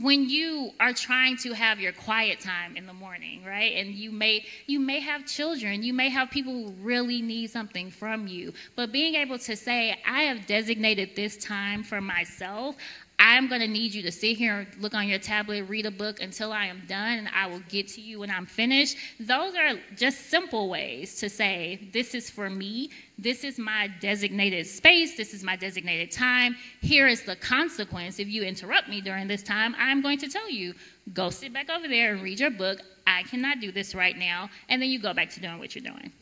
when 0.00 0.28
you 0.28 0.70
are 0.80 0.92
trying 0.92 1.36
to 1.38 1.52
have 1.52 1.80
your 1.80 1.92
quiet 1.92 2.40
time 2.40 2.76
in 2.76 2.86
the 2.86 2.92
morning 2.92 3.42
right? 3.44 3.74
And 3.76 3.94
you 3.94 4.10
may 4.10 4.44
you 4.66 4.80
may 4.80 5.00
have 5.00 5.26
children 5.26 5.82
you 5.82 5.92
may 5.92 6.08
have 6.08 6.30
people 6.30 6.52
who 6.52 6.70
really 6.82 7.22
need 7.22 7.50
something 7.50 7.90
from 7.90 8.26
you 8.26 8.52
but 8.76 8.92
being 8.92 9.14
able 9.14 9.38
to 9.38 9.56
say 9.56 9.96
i 10.06 10.22
have 10.22 10.46
designated 10.46 11.14
this 11.16 11.36
time 11.36 11.82
for 11.82 12.00
myself 12.00 12.76
I'm 13.18 13.48
going 13.48 13.60
to 13.60 13.66
need 13.66 13.94
you 13.94 14.02
to 14.02 14.12
sit 14.12 14.36
here 14.36 14.60
and 14.60 14.82
look 14.82 14.94
on 14.94 15.08
your 15.08 15.18
tablet, 15.18 15.62
read 15.68 15.86
a 15.86 15.90
book 15.90 16.20
until 16.20 16.52
I 16.52 16.66
am 16.66 16.82
done, 16.86 17.18
and 17.18 17.28
I 17.34 17.46
will 17.46 17.62
get 17.68 17.88
to 17.88 18.00
you 18.00 18.20
when 18.20 18.30
I'm 18.30 18.46
finished. 18.46 18.96
Those 19.18 19.54
are 19.56 19.74
just 19.96 20.30
simple 20.30 20.68
ways 20.68 21.16
to 21.16 21.28
say, 21.28 21.88
This 21.92 22.14
is 22.14 22.30
for 22.30 22.48
me. 22.48 22.90
This 23.18 23.42
is 23.42 23.58
my 23.58 23.88
designated 24.00 24.66
space. 24.66 25.16
This 25.16 25.34
is 25.34 25.42
my 25.42 25.56
designated 25.56 26.12
time. 26.12 26.54
Here 26.80 27.08
is 27.08 27.22
the 27.22 27.36
consequence. 27.36 28.20
If 28.20 28.28
you 28.28 28.44
interrupt 28.44 28.88
me 28.88 29.00
during 29.00 29.26
this 29.26 29.42
time, 29.42 29.74
I'm 29.78 30.00
going 30.00 30.18
to 30.18 30.28
tell 30.28 30.48
you, 30.48 30.74
Go 31.12 31.30
sit 31.30 31.52
back 31.52 31.70
over 31.70 31.88
there 31.88 32.12
and 32.12 32.22
read 32.22 32.38
your 32.38 32.50
book. 32.50 32.80
I 33.06 33.22
cannot 33.24 33.60
do 33.60 33.72
this 33.72 33.94
right 33.94 34.16
now. 34.16 34.50
And 34.68 34.80
then 34.80 34.90
you 34.90 35.00
go 35.00 35.14
back 35.14 35.30
to 35.30 35.40
doing 35.40 35.58
what 35.58 35.74
you're 35.74 35.84
doing 35.84 36.12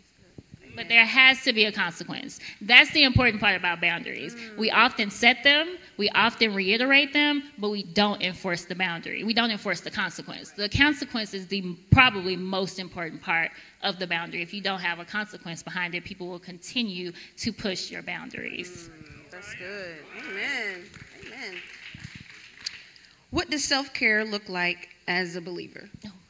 but 0.76 0.88
there 0.88 1.06
has 1.06 1.42
to 1.42 1.52
be 1.52 1.64
a 1.64 1.72
consequence. 1.72 2.38
That's 2.60 2.90
the 2.92 3.04
important 3.04 3.40
part 3.40 3.56
about 3.56 3.80
boundaries. 3.80 4.36
We 4.58 4.70
often 4.70 5.10
set 5.10 5.42
them, 5.42 5.78
we 5.96 6.08
often 6.10 6.54
reiterate 6.54 7.12
them, 7.12 7.44
but 7.58 7.70
we 7.70 7.82
don't 7.82 8.22
enforce 8.22 8.66
the 8.66 8.74
boundary. 8.74 9.24
We 9.24 9.32
don't 9.32 9.50
enforce 9.50 9.80
the 9.80 9.90
consequence. 9.90 10.50
The 10.50 10.68
consequence 10.68 11.32
is 11.34 11.46
the 11.46 11.74
probably 11.90 12.36
most 12.36 12.78
important 12.78 13.22
part 13.22 13.50
of 13.82 13.98
the 13.98 14.06
boundary. 14.06 14.42
If 14.42 14.52
you 14.52 14.60
don't 14.60 14.80
have 14.80 14.98
a 14.98 15.04
consequence 15.04 15.62
behind 15.62 15.94
it, 15.94 16.04
people 16.04 16.28
will 16.28 16.38
continue 16.38 17.12
to 17.38 17.52
push 17.52 17.90
your 17.90 18.02
boundaries. 18.02 18.90
Mm, 18.92 19.30
that's 19.30 19.54
good. 19.54 19.96
Amen. 20.18 20.84
Amen. 21.26 21.54
What 23.30 23.50
does 23.50 23.64
self 23.64 23.92
care 23.92 24.24
look 24.24 24.48
like 24.48 24.90
as 25.08 25.36
a 25.36 25.40
believer? 25.40 25.88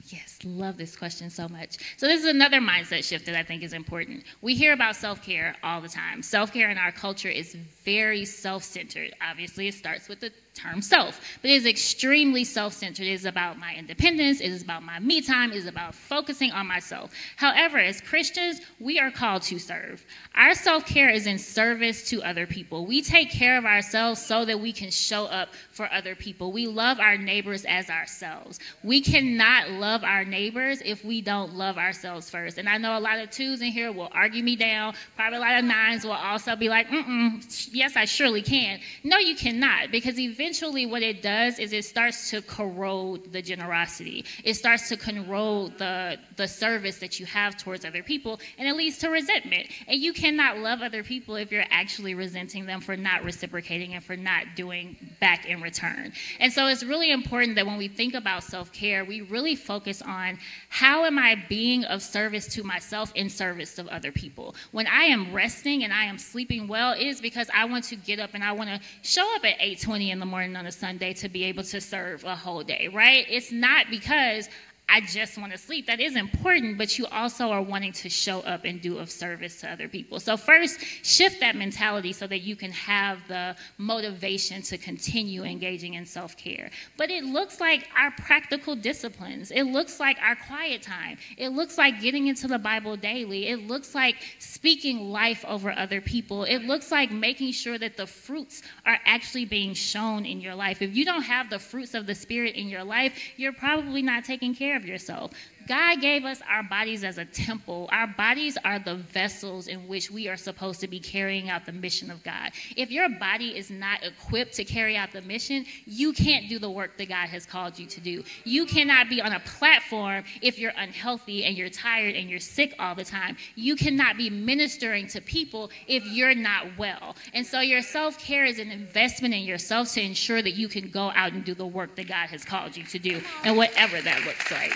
Yes, 0.09 0.39
love 0.45 0.77
this 0.77 0.95
question 0.97 1.31
so 1.31 1.49
much. 1.49 1.79
So, 1.97 2.07
this 2.07 2.21
is 2.21 2.27
another 2.27 2.61
mindset 2.61 3.03
shift 3.03 3.27
that 3.27 3.35
I 3.35 3.43
think 3.43 3.65
is 3.65 3.73
important. 3.73 4.23
We 4.41 4.55
hear 4.55 4.73
about 4.73 4.95
self 4.95 5.23
care 5.23 5.57
all 5.65 5.81
the 5.81 5.89
time. 5.89 6.23
Self 6.23 6.53
care 6.53 6.71
in 6.71 6.79
our 6.79 6.93
culture 6.93 7.29
is 7.29 7.55
very 7.85 8.25
self 8.25 8.63
centered. 8.63 9.15
Obviously, 9.29 9.67
it 9.67 9.75
starts 9.75 10.09
with 10.09 10.21
the 10.21 10.31
term 10.57 10.81
self, 10.81 11.21
but 11.43 11.51
it 11.51 11.55
is 11.55 11.67
extremely 11.67 12.43
self 12.45 12.73
centered. 12.73 13.07
It 13.07 13.13
is 13.13 13.25
about 13.27 13.59
my 13.59 13.75
independence, 13.75 14.41
it 14.41 14.51
is 14.51 14.63
about 14.63 14.83
my 14.83 14.99
me 14.99 15.21
time, 15.21 15.53
it 15.53 15.57
is 15.57 15.67
about 15.67 15.95
focusing 15.95 16.51
on 16.51 16.67
myself. 16.67 17.13
However, 17.37 17.79
as 17.79 18.01
Christians, 18.01 18.61
we 18.81 18.99
are 18.99 19.11
called 19.11 19.43
to 19.43 19.59
serve. 19.59 20.05
Our 20.35 20.55
self 20.55 20.87
care 20.87 21.11
is 21.11 21.27
in 21.27 21.39
service 21.39 22.09
to 22.11 22.23
other 22.23 22.47
people. 22.47 22.87
We 22.87 23.03
take 23.03 23.31
care 23.31 23.59
of 23.59 23.65
ourselves 23.65 24.21
so 24.21 24.45
that 24.47 24.59
we 24.59 24.73
can 24.73 24.91
show 24.91 25.27
up 25.27 25.51
for 25.71 25.93
other 25.93 26.15
people. 26.15 26.53
We 26.53 26.67
love 26.67 26.99
our 26.99 27.19
neighbors 27.19 27.65
as 27.67 27.91
ourselves. 27.91 28.59
We 28.83 29.01
cannot 29.01 29.71
love 29.71 30.05
our 30.05 30.25
neighbors 30.25 30.81
if 30.85 31.05
we 31.05 31.21
don't 31.21 31.55
love 31.55 31.77
ourselves 31.77 32.31
first. 32.31 32.59
And 32.59 32.69
I 32.69 32.79
know 32.79 32.99
a 32.99 33.01
lot 33.01 33.19
of 33.19 33.31
twos 33.31 33.61
in 33.61 33.73
here 33.73 33.93
will 33.93 34.11
argue 34.13 34.43
me 34.43 34.57
down. 34.57 34.95
Probably 35.17 35.39
a 35.39 35.41
lot 35.41 35.59
of 35.59 35.65
nines 35.65 36.05
will 36.05 36.13
also 36.13 36.57
be 36.57 36.69
like, 36.69 36.89
mm 36.89 37.05
mm, 37.05 37.69
yes, 37.73 37.97
I 37.97 38.05
surely 38.07 38.43
can. 38.43 38.81
No, 39.05 39.19
you 39.19 39.37
cannot, 39.37 39.91
because 39.91 40.19
eventually, 40.19 40.46
eventually 40.47 40.87
what 40.87 41.03
it 41.03 41.23
does 41.23 41.59
is 41.59 41.73
it 41.73 41.85
starts 41.85 42.31
to 42.31 42.41
corrode 42.41 43.33
the 43.33 43.43
generosity. 43.43 44.25
It 44.45 44.55
starts 44.55 44.89
to 44.91 44.97
corrode 44.97 45.77
the, 45.77 46.19
the 46.37 46.47
service 46.47 46.99
that 46.99 47.19
you 47.19 47.27
have 47.27 47.57
towards 47.57 47.85
other 47.85 48.05
people, 48.05 48.39
and 48.57 48.69
it 48.69 48.77
leads 48.77 48.97
to 48.99 49.09
resentment. 49.09 49.67
And 49.89 50.01
you 50.01 50.13
cannot 50.13 50.59
love 50.59 50.83
other 50.83 51.03
people 51.03 51.35
if 51.35 51.51
you're 51.51 51.65
actually 51.71 52.15
resenting 52.15 52.65
them 52.65 52.81
for 52.81 52.97
not 52.97 53.25
reciprocating 53.25 53.95
and 53.95 54.05
for 54.05 54.17
not 54.17 54.45
doing 54.55 54.97
back 55.19 55.47
in 55.47 55.61
return. 55.61 56.13
And 56.39 56.53
so 56.53 56.69
it's 56.69 56.85
really 56.85 57.11
important 57.11 57.57
that 57.57 57.67
when 57.67 57.77
we 57.77 57.89
think 57.89 58.15
about 58.15 58.45
self 58.45 58.73
care, 58.73 59.05
we 59.05 59.23
really 59.23 59.57
focus 59.57 60.01
on 60.01 60.39
how 60.69 61.07
am 61.07 61.19
I 61.19 61.43
being 61.49 61.85
of 61.87 62.03
service 62.03 62.47
to 62.55 62.63
myself 62.63 63.11
in 63.17 63.29
service 63.29 63.81
of 63.81 63.89
other 63.89 64.13
people. 64.13 64.55
When 64.71 64.87
I 64.87 65.03
am 65.05 65.33
resting 65.33 65.83
and 65.83 65.93
I 65.93 66.05
am 66.05 66.19
sleeping 66.19 66.69
well, 66.69 66.93
it 66.93 67.03
is 67.03 67.21
because 67.21 67.49
I 67.53 67.65
want 67.65 67.83
to 67.87 67.97
get 67.97 68.21
up 68.21 68.31
and 68.35 68.45
I 68.45 68.53
want 68.53 68.71
to 68.71 68.81
show 69.03 69.27
up 69.35 69.45
at 69.45 69.59
8:20 69.59 70.11
in 70.11 70.21
the 70.21 70.27
morning 70.27 70.36
morning 70.37 70.55
on 70.55 70.67
a 70.67 70.73
Sunday 70.73 71.15
to 71.15 71.31
be 71.31 71.45
able 71.45 71.63
to 71.63 71.81
serve 71.81 72.23
a 72.25 72.37
whole 72.37 72.63
day, 72.63 72.91
right? 72.93 73.25
It's 73.27 73.51
not 73.51 73.87
because 73.89 74.51
I 74.89 75.01
just 75.01 75.37
want 75.37 75.51
to 75.51 75.59
sleep. 75.59 75.89
That 75.89 75.99
is 75.99 76.15
important, 76.15 76.79
but 76.79 76.97
you 76.97 77.07
also 77.07 77.51
are 77.51 77.61
wanting 77.61 77.93
to 77.95 78.09
show 78.09 78.41
up 78.43 78.65
and 78.65 78.81
do 78.81 78.99
of 78.99 79.11
service 79.11 79.61
to 79.61 79.71
other 79.71 79.89
people. 79.89 80.21
So, 80.21 80.37
first, 80.37 80.81
shift 81.03 81.41
that 81.41 81.57
mentality 81.57 82.13
so 82.13 82.29
that 82.29 82.39
you 82.43 82.55
can 82.55 82.71
have 82.71 83.19
the 83.27 83.57
motivation 83.79 84.63
to 84.63 84.79
continue 84.79 85.43
engaging 85.43 85.95
in 85.95 86.07
self 86.07 86.37
care. 86.37 86.71
But 86.97 87.11
it 87.11 87.25
looks 87.25 87.61
like 87.61 87.89
our 87.99 88.13
practical 88.13 88.77
disciplines, 88.77 89.51
it 89.51 89.65
looks 89.65 89.99
like 89.99 90.19
our 90.23 90.37
quiet 90.47 90.83
time, 90.83 91.19
it 91.37 91.49
looks 91.49 91.77
like 91.77 92.01
getting 92.01 92.29
into 92.29 92.47
the 92.47 92.59
Bible 92.59 92.97
daily, 92.97 93.49
it 93.49 93.67
looks 93.67 93.93
like 93.93 94.15
speaking 94.39 95.11
life 95.11 95.45
over 95.49 95.73
other 95.73 96.01
people, 96.01 96.45
it 96.45 96.61
looks 96.61 96.93
like 96.93 97.11
making 97.11 97.51
sure 97.51 97.77
that 97.77 97.97
the 97.97 98.07
fruits 98.07 98.63
are 98.85 98.99
actually 99.05 99.47
being 99.47 99.75
shown 99.75 100.25
in 100.25 100.41
your 100.41 100.55
life. 100.55 100.81
If 100.81 100.95
you 100.95 101.05
don't 101.05 101.23
have 101.23 101.51
the 101.51 101.59
fruits 101.59 101.95
of 101.95 102.07
the 102.07 102.15
Spirit 102.15 102.55
in 102.55 102.69
your 102.69 102.85
life, 102.85 103.19
you're 103.37 103.53
probably 103.53 104.01
not 104.01 104.25
taking 104.25 104.55
care 104.55 104.76
of 104.77 104.87
yourself. 104.87 105.33
God 105.67 106.01
gave 106.01 106.25
us 106.25 106.41
our 106.49 106.63
bodies 106.63 107.03
as 107.03 107.19
a 107.19 107.25
temple. 107.25 107.89
Our 107.91 108.07
bodies 108.07 108.57
are 108.65 108.79
the 108.79 108.95
vessels 108.95 109.67
in 109.67 109.89
which 109.89 110.11
we 110.11 110.29
are 110.29 110.37
supposed 110.37 110.81
to 110.81 110.89
be 110.89 111.01
carrying 111.01 111.51
out 111.51 111.67
the 111.67 111.73
mission 111.73 112.11
of 112.11 112.23
God. 112.23 112.53
If 112.77 112.91
your 112.91 113.09
body 113.09 113.57
is 113.57 113.71
not 113.71 114.05
equipped 114.05 114.55
to 114.55 114.65
carry 114.65 114.97
out 114.97 115.13
the 115.13 115.23
mission, 115.23 115.67
you 115.85 116.13
can't 116.13 116.49
do 116.49 116.59
the 116.59 116.71
work 116.71 116.97
that 116.99 117.09
God 117.09 117.29
has 117.29 117.45
called 117.47 117.79
you 117.79 117.87
to 117.87 118.01
do. 118.01 118.23
You 118.45 118.65
cannot 118.67 119.09
be 119.09 119.21
on 119.21 119.33
a 119.33 119.41
platform 119.41 120.25
if 120.41 120.59
you're 120.59 120.73
unhealthy 120.77 121.45
and 121.45 121.57
you're 121.57 121.69
tired 121.69 122.15
and 122.15 122.31
you're 122.31 122.39
sick 122.39 122.75
all 122.79 122.95
the 122.95 123.05
time. 123.05 123.37
You 123.57 123.77
cannot 123.77 124.17
be 124.17 124.31
ministering 124.31 125.09
to 125.09 125.21
people 125.21 125.71
if 125.89 126.05
you're 126.07 126.35
not 126.35 126.67
well. 126.79 127.17
And 127.35 127.45
so 127.45 127.61
your 127.61 127.83
self 127.83 128.19
care 128.19 128.45
is 128.45 128.59
an 128.59 128.71
investment 128.71 129.35
in 129.35 129.43
yourself 129.43 129.93
to 129.95 130.01
ensure 130.01 130.43
that 130.43 130.55
you 130.55 130.69
can 130.69 130.91
go 130.91 131.11
out 131.15 131.33
and 131.33 131.45
do 131.45 131.55
the 131.55 131.67
work 131.67 131.97
that 131.97 132.09
God 132.09 132.29
has 132.29 132.45
called 132.45 132.77
you 132.77 132.85
to 132.85 132.99
do, 132.99 133.21
and 133.45 133.57
whatever 133.57 134.01
that 134.01 134.25
looks 134.25 134.51
like. 134.51 134.73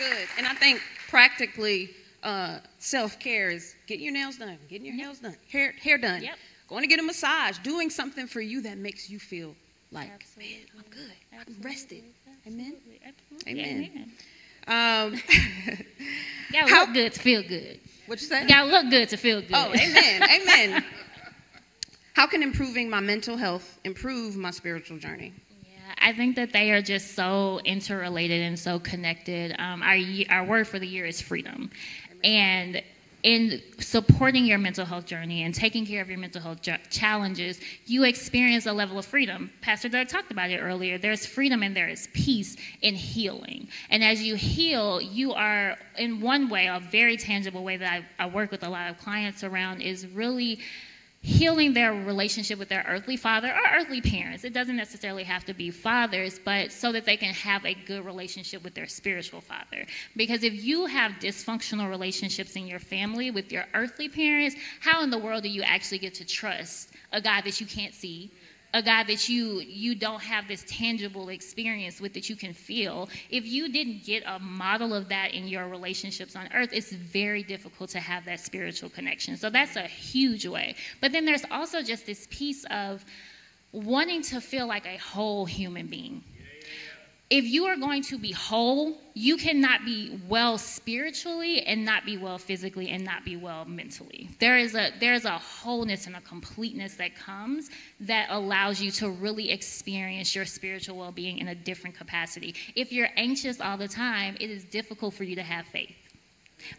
Amen. 0.00 0.12
Amen. 0.12 0.18
That's 0.18 0.36
good. 0.36 0.38
And 0.38 0.46
I 0.46 0.54
think 0.54 0.80
practically 1.08 1.90
uh, 2.22 2.58
self 2.78 3.18
care 3.18 3.50
is 3.50 3.74
getting 3.86 4.04
your 4.04 4.12
nails 4.12 4.36
done, 4.36 4.58
getting 4.68 4.86
your 4.86 4.96
nails 4.96 5.20
done, 5.20 5.36
hair, 5.50 5.72
hair 5.72 5.98
done, 5.98 6.22
yep. 6.22 6.36
going 6.68 6.82
to 6.82 6.88
get 6.88 6.98
a 6.98 7.02
massage, 7.02 7.58
doing 7.58 7.90
something 7.90 8.26
for 8.26 8.40
you 8.40 8.62
that 8.62 8.78
makes 8.78 9.10
you 9.10 9.18
feel 9.18 9.54
like, 9.90 10.10
Absolutely. 10.12 10.54
man, 10.54 10.62
I'm 10.76 10.90
good. 10.90 11.12
Absolutely. 11.32 11.54
I'm 11.54 11.70
rested. 11.70 12.02
Amen. 12.46 12.74
Absolutely. 13.06 13.52
Amen. 13.52 13.90
Amen. 13.92 14.12
Um, 14.68 15.12
gotta 16.52 16.70
how, 16.70 16.84
look 16.84 16.94
good 16.94 17.12
to 17.14 17.20
feel 17.20 17.42
good. 17.42 17.80
What 18.06 18.20
you 18.20 18.26
say? 18.26 18.42
You 18.42 18.48
gotta 18.48 18.70
look 18.70 18.90
good 18.90 19.08
to 19.08 19.16
feel 19.16 19.40
good. 19.40 19.52
Oh, 19.54 19.72
amen. 19.74 20.22
amen. 20.42 20.84
How 22.12 22.26
can 22.26 22.42
improving 22.42 22.90
my 22.90 23.00
mental 23.00 23.36
health 23.36 23.78
improve 23.84 24.36
my 24.36 24.50
spiritual 24.50 24.98
journey? 24.98 25.32
I 26.00 26.12
think 26.12 26.36
that 26.36 26.52
they 26.52 26.70
are 26.72 26.82
just 26.82 27.14
so 27.14 27.60
interrelated 27.64 28.42
and 28.42 28.58
so 28.58 28.78
connected. 28.78 29.54
Um, 29.58 29.82
our 29.82 29.98
our 30.30 30.44
word 30.44 30.68
for 30.68 30.78
the 30.78 30.86
year 30.86 31.06
is 31.06 31.20
freedom, 31.20 31.70
and 32.24 32.82
in 33.24 33.60
supporting 33.80 34.46
your 34.46 34.58
mental 34.58 34.84
health 34.84 35.04
journey 35.04 35.42
and 35.42 35.52
taking 35.52 35.84
care 35.84 36.00
of 36.00 36.08
your 36.08 36.18
mental 36.18 36.40
health 36.40 36.60
challenges, 36.88 37.60
you 37.86 38.04
experience 38.04 38.66
a 38.66 38.72
level 38.72 38.98
of 38.98 39.04
freedom. 39.04 39.50
Pastor 39.60 39.88
Doug 39.88 40.08
talked 40.08 40.30
about 40.30 40.50
it 40.50 40.58
earlier. 40.58 40.98
There's 40.98 41.26
freedom 41.26 41.62
and 41.64 41.76
there 41.76 41.88
is 41.88 42.08
peace 42.12 42.56
in 42.82 42.94
healing. 42.94 43.68
And 43.90 44.04
as 44.04 44.22
you 44.22 44.36
heal, 44.36 45.00
you 45.00 45.32
are, 45.32 45.76
in 45.96 46.20
one 46.20 46.48
way, 46.48 46.68
a 46.68 46.78
very 46.78 47.16
tangible 47.16 47.64
way 47.64 47.76
that 47.76 48.04
I, 48.18 48.24
I 48.24 48.28
work 48.28 48.52
with 48.52 48.62
a 48.62 48.68
lot 48.68 48.88
of 48.88 48.98
clients 48.98 49.42
around 49.42 49.80
is 49.80 50.06
really 50.06 50.60
healing 51.20 51.74
their 51.74 51.92
relationship 51.92 52.58
with 52.58 52.68
their 52.68 52.84
earthly 52.88 53.16
father 53.16 53.48
or 53.48 53.76
earthly 53.76 54.00
parents. 54.00 54.44
It 54.44 54.52
doesn't 54.52 54.76
necessarily 54.76 55.24
have 55.24 55.44
to 55.46 55.54
be 55.54 55.70
fathers, 55.70 56.38
but 56.38 56.70
so 56.70 56.92
that 56.92 57.04
they 57.04 57.16
can 57.16 57.34
have 57.34 57.64
a 57.66 57.74
good 57.74 58.04
relationship 58.04 58.62
with 58.62 58.74
their 58.74 58.86
spiritual 58.86 59.40
father. 59.40 59.84
Because 60.16 60.44
if 60.44 60.64
you 60.64 60.86
have 60.86 61.12
dysfunctional 61.12 61.90
relationships 61.90 62.54
in 62.54 62.66
your 62.66 62.78
family 62.78 63.30
with 63.30 63.50
your 63.50 63.64
earthly 63.74 64.08
parents, 64.08 64.56
how 64.80 65.02
in 65.02 65.10
the 65.10 65.18
world 65.18 65.42
do 65.42 65.48
you 65.48 65.62
actually 65.62 65.98
get 65.98 66.14
to 66.14 66.24
trust 66.24 66.90
a 67.12 67.20
God 67.20 67.42
that 67.44 67.60
you 67.60 67.66
can't 67.66 67.94
see? 67.94 68.30
A 68.74 68.82
God 68.82 69.06
that 69.06 69.28
you 69.28 69.60
you 69.60 69.94
don't 69.94 70.22
have 70.22 70.46
this 70.46 70.64
tangible 70.68 71.30
experience 71.30 72.00
with 72.00 72.12
that 72.14 72.28
you 72.28 72.36
can 72.36 72.52
feel. 72.52 73.08
If 73.30 73.46
you 73.46 73.70
didn't 73.72 74.04
get 74.04 74.22
a 74.26 74.38
model 74.38 74.94
of 74.94 75.08
that 75.08 75.32
in 75.32 75.48
your 75.48 75.68
relationships 75.68 76.36
on 76.36 76.48
earth 76.54 76.70
it's 76.72 76.92
very 76.92 77.42
difficult 77.42 77.90
to 77.90 78.00
have 78.00 78.24
that 78.26 78.40
spiritual 78.40 78.90
connection. 78.90 79.36
So 79.36 79.48
that's 79.50 79.76
a 79.76 79.82
huge 79.82 80.46
way. 80.46 80.74
But 81.00 81.12
then 81.12 81.24
there's 81.24 81.44
also 81.50 81.82
just 81.82 82.04
this 82.04 82.28
piece 82.30 82.64
of 82.70 83.04
wanting 83.72 84.22
to 84.22 84.40
feel 84.40 84.66
like 84.66 84.86
a 84.86 84.98
whole 84.98 85.44
human 85.46 85.86
being 85.86 86.22
if 87.30 87.44
you 87.44 87.66
are 87.66 87.76
going 87.76 88.02
to 88.04 88.18
be 88.18 88.32
whole, 88.32 88.96
you 89.12 89.36
cannot 89.36 89.84
be 89.84 90.18
well 90.28 90.56
spiritually 90.56 91.60
and 91.62 91.84
not 91.84 92.06
be 92.06 92.16
well 92.16 92.38
physically 92.38 92.88
and 92.88 93.04
not 93.04 93.22
be 93.22 93.36
well 93.36 93.66
mentally. 93.66 94.30
There 94.38 94.56
is 94.56 94.74
a 94.74 94.92
there 94.98 95.12
is 95.12 95.26
a 95.26 95.36
wholeness 95.36 96.06
and 96.06 96.16
a 96.16 96.22
completeness 96.22 96.94
that 96.94 97.14
comes 97.16 97.68
that 98.00 98.28
allows 98.30 98.80
you 98.80 98.90
to 98.92 99.10
really 99.10 99.50
experience 99.50 100.34
your 100.34 100.46
spiritual 100.46 100.96
well-being 100.96 101.38
in 101.38 101.48
a 101.48 101.54
different 101.54 101.96
capacity. 101.96 102.54
If 102.74 102.92
you're 102.92 103.10
anxious 103.16 103.60
all 103.60 103.76
the 103.76 103.88
time, 103.88 104.36
it 104.40 104.50
is 104.50 104.64
difficult 104.64 105.12
for 105.12 105.24
you 105.24 105.36
to 105.36 105.42
have 105.42 105.66
faith. 105.66 105.97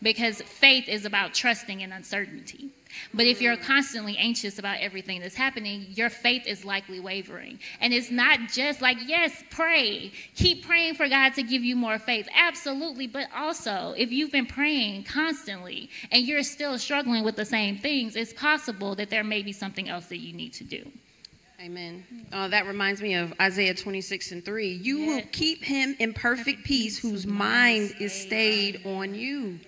Because 0.01 0.41
faith 0.41 0.87
is 0.87 1.05
about 1.05 1.33
trusting 1.33 1.81
in 1.81 1.91
uncertainty. 1.91 2.69
But 3.13 3.27
if 3.27 3.41
you're 3.41 3.57
constantly 3.57 4.17
anxious 4.17 4.59
about 4.59 4.79
everything 4.79 5.21
that's 5.21 5.35
happening, 5.35 5.85
your 5.89 6.09
faith 6.09 6.47
is 6.47 6.65
likely 6.65 6.99
wavering. 6.99 7.59
And 7.81 7.93
it's 7.93 8.11
not 8.11 8.39
just 8.49 8.81
like, 8.81 8.97
yes, 9.05 9.43
pray. 9.51 10.11
Keep 10.35 10.65
praying 10.65 10.95
for 10.95 11.07
God 11.07 11.33
to 11.35 11.43
give 11.43 11.63
you 11.63 11.75
more 11.75 11.99
faith. 11.99 12.27
Absolutely. 12.35 13.07
But 13.07 13.27
also, 13.35 13.93
if 13.97 14.11
you've 14.11 14.31
been 14.31 14.45
praying 14.47 15.03
constantly 15.03 15.89
and 16.11 16.25
you're 16.25 16.43
still 16.43 16.77
struggling 16.77 17.23
with 17.23 17.35
the 17.35 17.45
same 17.45 17.77
things, 17.77 18.15
it's 18.15 18.33
possible 18.33 18.95
that 18.95 19.09
there 19.09 19.23
may 19.23 19.43
be 19.43 19.51
something 19.51 19.89
else 19.89 20.07
that 20.07 20.17
you 20.17 20.33
need 20.33 20.53
to 20.53 20.63
do. 20.63 20.89
Amen. 21.61 22.05
Uh, 22.31 22.47
that 22.47 22.67
reminds 22.67 23.01
me 23.01 23.15
of 23.15 23.33
Isaiah 23.41 23.73
26 23.73 24.31
and 24.31 24.45
3. 24.45 24.79
You 24.81 25.05
will 25.05 25.21
keep 25.33 25.61
him 25.61 25.93
in 25.99 26.13
perfect 26.13 26.63
peace 26.63 26.97
whose 26.97 27.27
mind 27.27 27.95
is 27.99 28.13
stayed 28.13 28.85
on 28.85 29.13
you. 29.13 29.59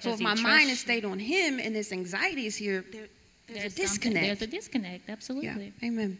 So 0.00 0.12
if 0.12 0.20
my 0.20 0.34
mind 0.34 0.70
is 0.70 0.80
stayed 0.80 1.04
on 1.04 1.18
him 1.18 1.60
and 1.60 1.74
this 1.74 1.92
anxiety 1.92 2.46
is 2.46 2.56
here, 2.56 2.84
there, 2.92 3.06
there's, 3.48 3.62
there's, 3.62 3.72
a 3.72 3.76
disconnect. 3.76 4.26
There's 4.26 4.42
a 4.42 4.46
disconnect, 4.46 5.10
absolutely. 5.10 5.72
Yeah. 5.80 5.88
Amen. 5.88 6.18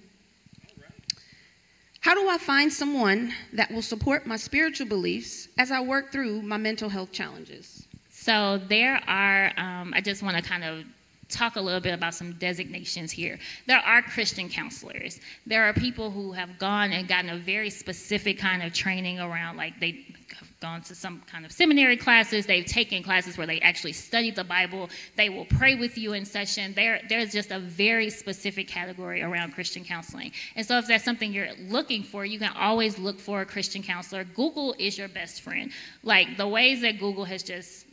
How 2.00 2.14
do 2.14 2.28
I 2.28 2.38
find 2.38 2.72
someone 2.72 3.32
that 3.52 3.70
will 3.70 3.82
support 3.82 4.26
my 4.26 4.36
spiritual 4.36 4.86
beliefs 4.86 5.48
as 5.58 5.70
I 5.70 5.80
work 5.80 6.10
through 6.10 6.40
my 6.42 6.56
mental 6.56 6.88
health 6.88 7.12
challenges? 7.12 7.86
So 8.10 8.60
there 8.68 9.00
are, 9.06 9.52
um, 9.58 9.92
I 9.94 10.00
just 10.00 10.22
want 10.22 10.36
to 10.36 10.42
kind 10.42 10.64
of 10.64 10.84
talk 11.30 11.56
a 11.56 11.60
little 11.60 11.80
bit 11.80 11.94
about 11.94 12.14
some 12.14 12.32
designations 12.34 13.10
here. 13.10 13.38
There 13.66 13.78
are 13.78 14.02
Christian 14.02 14.48
counselors. 14.48 15.20
There 15.46 15.64
are 15.64 15.72
people 15.72 16.10
who 16.10 16.32
have 16.32 16.58
gone 16.58 16.92
and 16.92 17.08
gotten 17.08 17.30
a 17.30 17.38
very 17.38 17.70
specific 17.70 18.38
kind 18.38 18.62
of 18.62 18.72
training 18.72 19.20
around, 19.20 19.56
like 19.56 19.78
they 19.80 20.04
have 20.38 20.48
gone 20.60 20.82
to 20.82 20.94
some 20.94 21.22
kind 21.30 21.44
of 21.44 21.52
seminary 21.52 21.96
classes. 21.96 22.46
They've 22.46 22.66
taken 22.66 23.02
classes 23.02 23.38
where 23.38 23.46
they 23.46 23.60
actually 23.60 23.92
studied 23.92 24.36
the 24.36 24.44
Bible. 24.44 24.90
They 25.16 25.28
will 25.28 25.46
pray 25.46 25.74
with 25.74 25.96
you 25.96 26.12
in 26.12 26.24
session. 26.24 26.74
There, 26.74 27.00
there's 27.08 27.32
just 27.32 27.50
a 27.50 27.58
very 27.58 28.10
specific 28.10 28.68
category 28.68 29.22
around 29.22 29.54
Christian 29.54 29.84
counseling. 29.84 30.32
And 30.56 30.66
so, 30.66 30.78
if 30.78 30.86
that's 30.86 31.04
something 31.04 31.32
you're 31.32 31.54
looking 31.68 32.02
for, 32.02 32.24
you 32.24 32.38
can 32.38 32.52
always 32.56 32.98
look 32.98 33.18
for 33.18 33.40
a 33.40 33.46
Christian 33.46 33.82
counselor. 33.82 34.24
Google 34.24 34.74
is 34.78 34.98
your 34.98 35.08
best 35.08 35.42
friend. 35.42 35.70
Like 36.02 36.36
the 36.36 36.48
ways 36.48 36.80
that 36.82 36.98
Google 36.98 37.24
has 37.24 37.42
just 37.42 37.86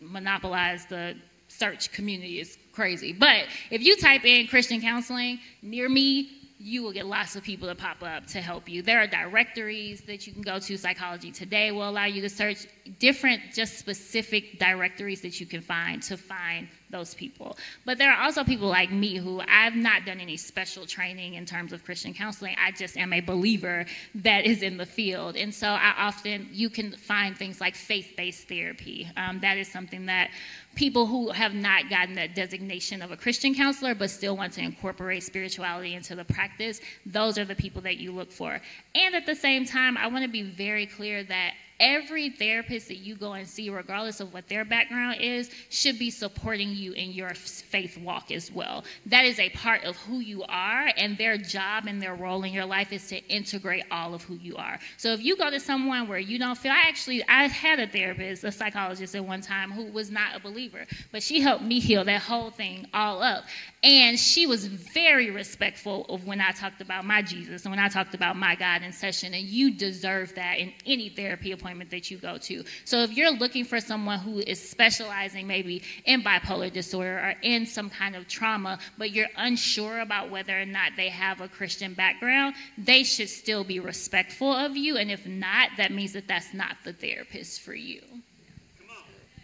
monopolized 0.00 0.88
the 0.88 1.16
search 1.48 1.92
community 1.92 2.40
is 2.40 2.58
crazy. 2.74 3.12
But 3.12 3.46
if 3.70 3.82
you 3.82 3.96
type 3.96 4.24
in 4.24 4.46
Christian 4.46 4.80
counseling 4.80 5.38
near 5.62 5.88
me, 5.88 6.30
you 6.58 6.82
will 6.82 6.92
get 6.92 7.04
lots 7.04 7.36
of 7.36 7.42
people 7.42 7.68
to 7.68 7.74
pop 7.74 8.02
up 8.02 8.26
to 8.26 8.40
help 8.40 8.68
you. 8.68 8.80
There 8.80 8.98
are 8.98 9.06
directories 9.06 10.00
that 10.02 10.26
you 10.26 10.32
can 10.32 10.40
go 10.40 10.58
to. 10.58 10.78
Psychology 10.78 11.30
Today 11.30 11.72
will 11.72 11.88
allow 11.88 12.06
you 12.06 12.22
to 12.22 12.28
search 12.30 12.66
different, 12.98 13.42
just 13.52 13.78
specific 13.78 14.58
directories 14.58 15.20
that 15.22 15.40
you 15.40 15.46
can 15.46 15.60
find 15.60 16.02
to 16.04 16.16
find 16.16 16.68
those 16.94 17.12
people. 17.12 17.58
But 17.84 17.98
there 17.98 18.12
are 18.12 18.22
also 18.22 18.44
people 18.44 18.68
like 18.68 18.92
me 18.92 19.16
who 19.16 19.42
I've 19.48 19.74
not 19.74 20.06
done 20.06 20.20
any 20.20 20.36
special 20.36 20.86
training 20.86 21.34
in 21.34 21.44
terms 21.44 21.72
of 21.72 21.84
Christian 21.84 22.14
counseling. 22.14 22.54
I 22.56 22.70
just 22.70 22.96
am 22.96 23.12
a 23.12 23.20
believer 23.20 23.84
that 24.14 24.46
is 24.46 24.62
in 24.62 24.76
the 24.76 24.86
field. 24.86 25.36
And 25.36 25.52
so 25.52 25.66
I 25.66 25.92
often, 25.98 26.48
you 26.52 26.70
can 26.70 26.92
find 26.92 27.36
things 27.36 27.60
like 27.60 27.74
faith 27.74 28.14
based 28.16 28.46
therapy. 28.46 29.08
Um, 29.16 29.40
that 29.40 29.58
is 29.58 29.66
something 29.66 30.06
that 30.06 30.30
people 30.76 31.06
who 31.06 31.30
have 31.30 31.54
not 31.54 31.90
gotten 31.90 32.14
that 32.14 32.36
designation 32.36 33.02
of 33.02 33.10
a 33.10 33.16
Christian 33.16 33.54
counselor 33.54 33.94
but 33.96 34.08
still 34.08 34.36
want 34.36 34.52
to 34.52 34.60
incorporate 34.60 35.24
spirituality 35.24 35.94
into 35.94 36.14
the 36.14 36.24
practice, 36.24 36.80
those 37.06 37.38
are 37.38 37.44
the 37.44 37.56
people 37.56 37.82
that 37.82 37.96
you 37.96 38.12
look 38.12 38.30
for. 38.30 38.60
And 38.94 39.14
at 39.16 39.26
the 39.26 39.34
same 39.34 39.64
time, 39.64 39.96
I 39.96 40.06
want 40.06 40.24
to 40.24 40.30
be 40.30 40.42
very 40.42 40.86
clear 40.86 41.24
that 41.24 41.54
every 41.80 42.30
therapist 42.30 42.88
that 42.88 42.98
you 42.98 43.14
go 43.16 43.32
and 43.32 43.46
see, 43.46 43.70
regardless 43.70 44.20
of 44.20 44.32
what 44.32 44.48
their 44.48 44.64
background 44.64 45.20
is, 45.20 45.50
should 45.70 45.98
be 45.98 46.10
supporting 46.10 46.70
you 46.70 46.92
in 46.92 47.10
your 47.10 47.34
faith 47.34 47.98
walk 47.98 48.30
as 48.30 48.50
well. 48.52 48.84
That 49.06 49.24
is 49.24 49.38
a 49.38 49.50
part 49.50 49.84
of 49.84 49.96
who 49.96 50.20
you 50.20 50.44
are, 50.48 50.90
and 50.96 51.16
their 51.18 51.36
job 51.36 51.86
and 51.86 52.00
their 52.00 52.14
role 52.14 52.44
in 52.44 52.52
your 52.52 52.64
life 52.64 52.92
is 52.92 53.06
to 53.08 53.18
integrate 53.28 53.84
all 53.90 54.14
of 54.14 54.22
who 54.22 54.34
you 54.34 54.56
are. 54.56 54.78
So 54.96 55.12
if 55.12 55.22
you 55.22 55.36
go 55.36 55.50
to 55.50 55.60
someone 55.60 56.08
where 56.08 56.18
you 56.18 56.38
don't 56.38 56.56
feel, 56.56 56.72
I 56.72 56.82
actually, 56.86 57.26
I 57.28 57.48
had 57.48 57.80
a 57.80 57.86
therapist, 57.86 58.44
a 58.44 58.52
psychologist 58.52 59.14
at 59.14 59.24
one 59.24 59.40
time 59.40 59.70
who 59.70 59.84
was 59.84 60.10
not 60.10 60.36
a 60.36 60.40
believer, 60.40 60.86
but 61.12 61.22
she 61.22 61.40
helped 61.40 61.64
me 61.64 61.80
heal 61.80 62.04
that 62.04 62.22
whole 62.22 62.50
thing 62.50 62.86
all 62.94 63.22
up. 63.22 63.44
And 63.84 64.18
she 64.18 64.46
was 64.46 64.64
very 64.64 65.30
respectful 65.30 66.06
of 66.06 66.26
when 66.26 66.40
I 66.40 66.52
talked 66.52 66.80
about 66.80 67.04
my 67.04 67.20
Jesus 67.20 67.66
and 67.66 67.70
when 67.70 67.78
I 67.78 67.90
talked 67.90 68.14
about 68.14 68.34
my 68.34 68.54
God 68.54 68.82
in 68.82 68.92
session. 68.92 69.34
And 69.34 69.44
you 69.44 69.70
deserve 69.72 70.34
that 70.36 70.58
in 70.58 70.72
any 70.86 71.10
therapy 71.10 71.52
appointment 71.52 71.90
that 71.90 72.10
you 72.10 72.16
go 72.16 72.38
to. 72.38 72.64
So 72.86 73.00
if 73.00 73.12
you're 73.14 73.32
looking 73.32 73.62
for 73.62 73.82
someone 73.82 74.20
who 74.20 74.38
is 74.38 74.58
specializing 74.58 75.46
maybe 75.46 75.82
in 76.06 76.22
bipolar 76.22 76.72
disorder 76.72 77.18
or 77.18 77.34
in 77.42 77.66
some 77.66 77.90
kind 77.90 78.16
of 78.16 78.26
trauma, 78.26 78.78
but 78.96 79.10
you're 79.10 79.28
unsure 79.36 80.00
about 80.00 80.30
whether 80.30 80.58
or 80.58 80.64
not 80.64 80.92
they 80.96 81.10
have 81.10 81.42
a 81.42 81.48
Christian 81.48 81.92
background, 81.92 82.54
they 82.78 83.04
should 83.04 83.28
still 83.28 83.64
be 83.64 83.80
respectful 83.80 84.50
of 84.50 84.78
you. 84.78 84.96
And 84.96 85.10
if 85.10 85.26
not, 85.26 85.68
that 85.76 85.92
means 85.92 86.14
that 86.14 86.26
that's 86.26 86.54
not 86.54 86.78
the 86.84 86.94
therapist 86.94 87.60
for 87.60 87.74
you. 87.74 88.00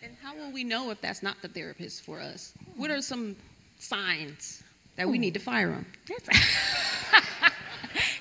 And 0.03 0.17
how 0.23 0.35
will 0.35 0.51
we 0.51 0.65
know 0.65 0.91
if 0.91 0.99
that's 1.03 1.23
not 1.23 1.43
the 1.43 1.49
therapist 1.49 2.05
for 2.05 2.21
us? 2.21 2.55
What 2.75 2.91
are 2.91 3.03
some 3.03 3.37
signs 3.81 4.63
that 4.97 5.09
we 5.09 5.19
need 5.19 5.35
to 5.35 5.41
fire 5.41 5.69
them. 5.69 5.87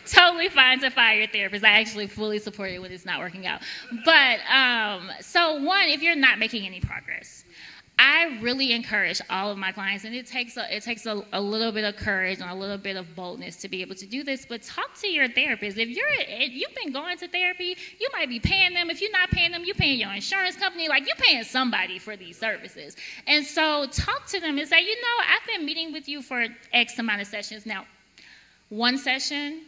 totally 0.08 0.50
fine 0.50 0.80
to 0.80 0.90
fire 0.90 1.18
your 1.20 1.28
therapist. 1.28 1.64
I 1.64 1.80
actually 1.80 2.08
fully 2.08 2.40
support 2.40 2.72
it 2.72 2.80
when 2.80 2.92
it's 2.92 3.06
not 3.06 3.20
working 3.20 3.46
out. 3.46 3.62
But 4.06 4.40
um, 4.52 5.12
so, 5.22 5.62
one, 5.62 5.90
if 5.90 6.02
you're 6.02 6.16
not 6.16 6.40
making 6.40 6.66
any 6.66 6.80
progress, 6.80 7.44
I 8.02 8.40
really 8.42 8.72
encourage 8.72 9.20
all 9.30 9.52
of 9.52 9.58
my 9.58 9.74
clients, 9.74 10.06
and 10.06 10.16
it 10.16 10.26
takes 10.26 10.56
a, 10.56 10.74
it 10.74 10.84
takes 10.84 11.06
a, 11.06 11.22
a, 11.34 11.42
little 11.42 11.74
bit 11.74 11.84
of 11.84 11.98
courage 11.98 12.40
and 12.40 12.50
a 12.50 12.56
little 12.56 12.78
bit 12.78 12.96
of 12.96 13.14
boldness 13.14 13.58
to 13.58 13.68
be 13.68 13.82
able 13.82 13.96
to 13.96 14.06
do 14.06 14.24
this. 14.24 14.46
But 14.48 14.64
talk 14.64 14.98
to 15.02 15.10
your 15.10 15.28
therapist. 15.28 15.78
If 15.78 15.90
you're 15.90 16.08
if 16.18 16.54
you've 16.54 16.74
been 16.76 16.94
going 16.94 17.18
to 17.18 17.28
therapy, 17.28 17.76
you 18.00 18.08
might 18.14 18.30
be 18.30 18.40
paying 18.40 18.74
them. 18.74 18.90
If 18.90 19.02
you're 19.02 19.12
not 19.12 19.32
paying 19.32 19.52
them, 19.52 19.64
you're 19.66 19.76
paying 19.76 20.00
your 20.00 20.14
insurance 20.14 20.56
company. 20.56 20.88
Like 20.88 21.08
you're 21.08 21.18
paying 21.18 21.44
somebody 21.44 22.00
for 22.00 22.16
these 22.16 22.40
services. 22.40 22.96
And 23.28 23.46
so 23.46 23.86
talk 23.88 24.28
to 24.28 24.40
them 24.40 24.58
and 24.58 24.66
say, 24.66 24.80
you 24.82 24.96
know, 24.96 25.24
I've 25.28 25.46
been 25.58 25.66
meeting 25.66 25.92
with 25.92 26.08
you 26.08 26.22
for 26.22 26.46
X 26.72 26.98
amount 27.00 27.20
of 27.20 27.28
sessions 27.28 27.66
now. 27.66 27.86
One 28.70 28.98
session 28.98 29.64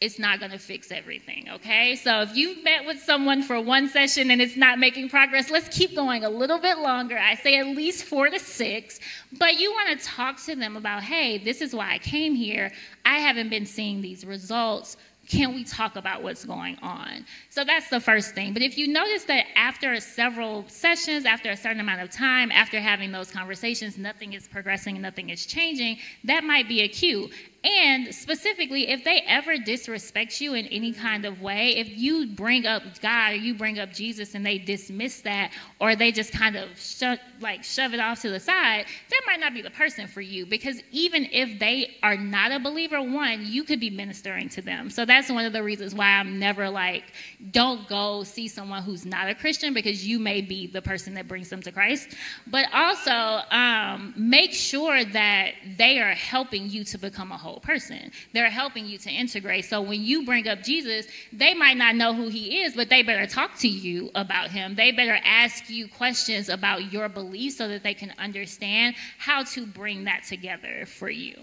it's 0.00 0.18
not 0.18 0.40
going 0.40 0.50
to 0.50 0.58
fix 0.58 0.92
everything, 0.92 1.48
okay? 1.50 1.96
So 1.96 2.20
if 2.20 2.36
you've 2.36 2.62
met 2.62 2.84
with 2.84 3.00
someone 3.00 3.42
for 3.42 3.60
one 3.60 3.88
session 3.88 4.30
and 4.30 4.42
it's 4.42 4.56
not 4.56 4.78
making 4.78 5.08
progress, 5.08 5.50
let's 5.50 5.74
keep 5.74 5.94
going 5.94 6.22
a 6.22 6.28
little 6.28 6.58
bit 6.58 6.78
longer. 6.78 7.18
I 7.18 7.34
say 7.34 7.58
at 7.58 7.66
least 7.68 8.04
four 8.04 8.28
to 8.28 8.38
six, 8.38 9.00
but 9.38 9.58
you 9.58 9.70
want 9.72 9.98
to 9.98 10.06
talk 10.06 10.42
to 10.44 10.54
them 10.54 10.76
about, 10.76 11.02
hey, 11.02 11.38
this 11.38 11.62
is 11.62 11.74
why 11.74 11.94
I 11.94 11.98
came 11.98 12.34
here. 12.34 12.72
I 13.06 13.18
haven't 13.18 13.48
been 13.48 13.64
seeing 13.64 14.02
these 14.02 14.26
results 14.26 14.98
can 15.28 15.54
we 15.54 15.64
talk 15.64 15.96
about 15.96 16.22
what's 16.22 16.44
going 16.44 16.78
on? 16.82 17.26
So 17.50 17.64
that's 17.64 17.90
the 17.90 18.00
first 18.00 18.34
thing. 18.34 18.52
But 18.52 18.62
if 18.62 18.78
you 18.78 18.88
notice 18.88 19.24
that 19.24 19.46
after 19.56 19.98
several 20.00 20.64
sessions, 20.68 21.24
after 21.24 21.50
a 21.50 21.56
certain 21.56 21.80
amount 21.80 22.00
of 22.00 22.10
time, 22.10 22.52
after 22.52 22.80
having 22.80 23.10
those 23.10 23.30
conversations, 23.30 23.98
nothing 23.98 24.34
is 24.34 24.46
progressing, 24.46 25.00
nothing 25.00 25.30
is 25.30 25.44
changing, 25.44 25.98
that 26.24 26.44
might 26.44 26.68
be 26.68 26.82
a 26.82 26.88
cue. 26.88 27.28
And 27.66 28.14
specifically, 28.14 28.88
if 28.90 29.02
they 29.02 29.22
ever 29.26 29.58
disrespect 29.58 30.40
you 30.40 30.54
in 30.54 30.66
any 30.66 30.92
kind 30.92 31.24
of 31.24 31.42
way, 31.42 31.76
if 31.76 31.88
you 31.88 32.28
bring 32.28 32.64
up 32.64 32.84
God 33.02 33.32
or 33.32 33.34
you 33.34 33.54
bring 33.54 33.80
up 33.80 33.92
Jesus 33.92 34.36
and 34.36 34.46
they 34.46 34.56
dismiss 34.56 35.22
that, 35.22 35.50
or 35.80 35.96
they 35.96 36.12
just 36.12 36.32
kind 36.32 36.54
of 36.54 36.78
shut, 36.78 37.18
like 37.40 37.64
shove 37.64 37.92
it 37.92 37.98
off 37.98 38.22
to 38.22 38.30
the 38.30 38.38
side, 38.38 38.86
that 39.10 39.20
might 39.26 39.40
not 39.40 39.52
be 39.52 39.62
the 39.62 39.70
person 39.70 40.06
for 40.06 40.20
you. 40.20 40.46
Because 40.46 40.80
even 40.92 41.28
if 41.32 41.58
they 41.58 41.96
are 42.04 42.16
not 42.16 42.52
a 42.52 42.60
believer, 42.60 43.02
one, 43.02 43.44
you 43.44 43.64
could 43.64 43.80
be 43.80 43.90
ministering 43.90 44.48
to 44.50 44.62
them. 44.62 44.88
So 44.88 45.04
that's 45.04 45.28
one 45.28 45.44
of 45.44 45.52
the 45.52 45.64
reasons 45.64 45.92
why 45.92 46.06
I'm 46.06 46.38
never 46.38 46.70
like, 46.70 47.14
don't 47.50 47.88
go 47.88 48.22
see 48.22 48.46
someone 48.46 48.84
who's 48.84 49.04
not 49.04 49.28
a 49.28 49.34
Christian 49.34 49.74
because 49.74 50.06
you 50.06 50.20
may 50.20 50.40
be 50.40 50.68
the 50.68 50.82
person 50.82 51.14
that 51.14 51.26
brings 51.26 51.50
them 51.50 51.62
to 51.62 51.72
Christ. 51.72 52.10
But 52.46 52.72
also, 52.72 53.40
um, 53.50 54.14
make 54.16 54.52
sure 54.52 55.04
that 55.04 55.54
they 55.76 55.98
are 55.98 56.14
helping 56.14 56.70
you 56.70 56.84
to 56.84 56.98
become 56.98 57.32
a 57.32 57.36
whole 57.36 57.55
person. 57.60 58.10
They're 58.32 58.50
helping 58.50 58.86
you 58.86 58.98
to 58.98 59.10
integrate. 59.10 59.64
So 59.64 59.80
when 59.80 60.02
you 60.02 60.24
bring 60.24 60.48
up 60.48 60.62
Jesus, 60.62 61.06
they 61.32 61.54
might 61.54 61.76
not 61.76 61.94
know 61.96 62.14
who 62.14 62.28
he 62.28 62.62
is, 62.62 62.74
but 62.74 62.88
they 62.88 63.02
better 63.02 63.26
talk 63.26 63.58
to 63.58 63.68
you 63.68 64.10
about 64.14 64.50
him. 64.50 64.74
They 64.74 64.92
better 64.92 65.18
ask 65.24 65.68
you 65.68 65.88
questions 65.88 66.48
about 66.48 66.92
your 66.92 67.08
beliefs 67.08 67.56
so 67.56 67.68
that 67.68 67.82
they 67.82 67.94
can 67.94 68.12
understand 68.18 68.96
how 69.18 69.44
to 69.44 69.66
bring 69.66 70.04
that 70.04 70.24
together 70.24 70.86
for 70.86 71.10
you. 71.10 71.36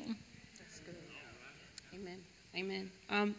That's 0.57 0.79
good. 0.79 0.95
Amen. 1.93 2.17
Amen. 2.55 2.91
Um, 3.09 3.35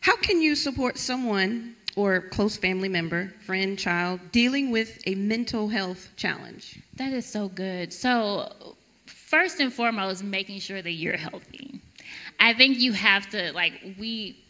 how 0.00 0.16
can 0.16 0.40
you 0.40 0.54
support 0.54 0.96
someone 0.96 1.76
or 1.96 2.20
close 2.20 2.56
family 2.56 2.88
member, 2.88 3.32
friend, 3.44 3.78
child 3.78 4.20
dealing 4.32 4.70
with 4.70 4.98
a 5.06 5.14
mental 5.14 5.68
health 5.68 6.08
challenge? 6.16 6.80
That 6.96 7.12
is 7.12 7.26
so 7.26 7.48
good. 7.48 7.92
So, 7.92 8.76
first 9.06 9.60
and 9.60 9.72
foremost, 9.72 10.24
making 10.24 10.60
sure 10.60 10.80
that 10.80 10.92
you're 10.92 11.16
healthy. 11.16 11.80
I 12.40 12.54
think 12.54 12.78
you 12.78 12.92
have 12.92 13.28
to, 13.30 13.52
like, 13.52 13.74
we, 13.98 14.42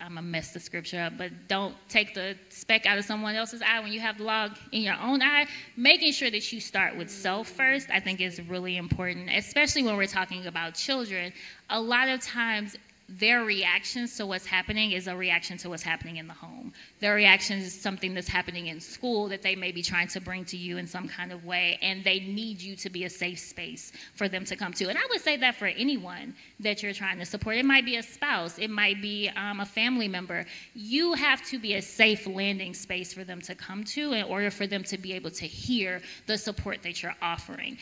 I'm 0.00 0.14
gonna 0.14 0.22
mess 0.22 0.52
the 0.52 0.58
scripture 0.58 1.00
up, 1.00 1.16
but 1.16 1.30
don't 1.46 1.76
take 1.88 2.14
the 2.14 2.36
speck 2.48 2.84
out 2.84 2.98
of 2.98 3.04
someone 3.04 3.36
else's 3.36 3.62
eye 3.62 3.78
when 3.78 3.92
you 3.92 4.00
have 4.00 4.18
the 4.18 4.24
log 4.24 4.56
in 4.72 4.82
your 4.82 4.96
own 5.00 5.22
eye. 5.22 5.46
Making 5.76 6.12
sure 6.12 6.30
that 6.30 6.52
you 6.52 6.60
start 6.60 6.96
with 6.96 7.08
self 7.08 7.48
first, 7.48 7.88
I 7.90 8.00
think, 8.00 8.20
is 8.20 8.42
really 8.42 8.76
important, 8.76 9.30
especially 9.30 9.84
when 9.84 9.96
we're 9.96 10.08
talking 10.08 10.44
about 10.46 10.74
children. 10.74 11.32
A 11.70 11.80
lot 11.80 12.08
of 12.08 12.20
times, 12.20 12.76
their 13.18 13.44
reactions 13.44 14.16
to 14.16 14.26
what's 14.26 14.46
happening 14.46 14.92
is 14.92 15.06
a 15.06 15.14
reaction 15.14 15.58
to 15.58 15.68
what's 15.68 15.82
happening 15.82 16.16
in 16.16 16.26
the 16.26 16.32
home. 16.32 16.72
Their 17.00 17.14
reaction 17.14 17.58
is 17.58 17.78
something 17.78 18.14
that's 18.14 18.28
happening 18.28 18.68
in 18.68 18.80
school 18.80 19.28
that 19.28 19.42
they 19.42 19.54
may 19.54 19.72
be 19.72 19.82
trying 19.82 20.08
to 20.08 20.20
bring 20.20 20.44
to 20.46 20.56
you 20.56 20.78
in 20.78 20.86
some 20.86 21.08
kind 21.08 21.32
of 21.32 21.44
way, 21.44 21.78
and 21.82 22.02
they 22.02 22.20
need 22.20 22.60
you 22.60 22.74
to 22.76 22.88
be 22.88 23.04
a 23.04 23.10
safe 23.10 23.38
space 23.38 23.92
for 24.14 24.28
them 24.28 24.44
to 24.46 24.56
come 24.56 24.72
to. 24.74 24.88
And 24.88 24.96
I 24.96 25.02
would 25.10 25.20
say 25.20 25.36
that 25.36 25.56
for 25.56 25.66
anyone 25.66 26.34
that 26.60 26.82
you're 26.82 26.92
trying 26.92 27.18
to 27.18 27.26
support. 27.26 27.56
It 27.56 27.64
might 27.64 27.84
be 27.84 27.96
a 27.96 28.02
spouse, 28.02 28.58
it 28.58 28.70
might 28.70 29.02
be 29.02 29.28
um, 29.36 29.60
a 29.60 29.66
family 29.66 30.08
member. 30.08 30.46
You 30.74 31.12
have 31.14 31.42
to 31.48 31.58
be 31.58 31.74
a 31.74 31.82
safe 31.82 32.26
landing 32.26 32.72
space 32.72 33.12
for 33.12 33.24
them 33.24 33.40
to 33.42 33.54
come 33.54 33.84
to 33.84 34.12
in 34.12 34.24
order 34.24 34.50
for 34.50 34.66
them 34.66 34.84
to 34.84 34.96
be 34.96 35.12
able 35.12 35.30
to 35.32 35.44
hear 35.44 36.00
the 36.26 36.38
support 36.38 36.82
that 36.82 37.02
you're 37.02 37.16
offering. 37.20 37.76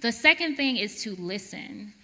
The 0.00 0.12
second 0.12 0.56
thing 0.56 0.76
is 0.76 1.02
to 1.04 1.14
listen 1.16 1.94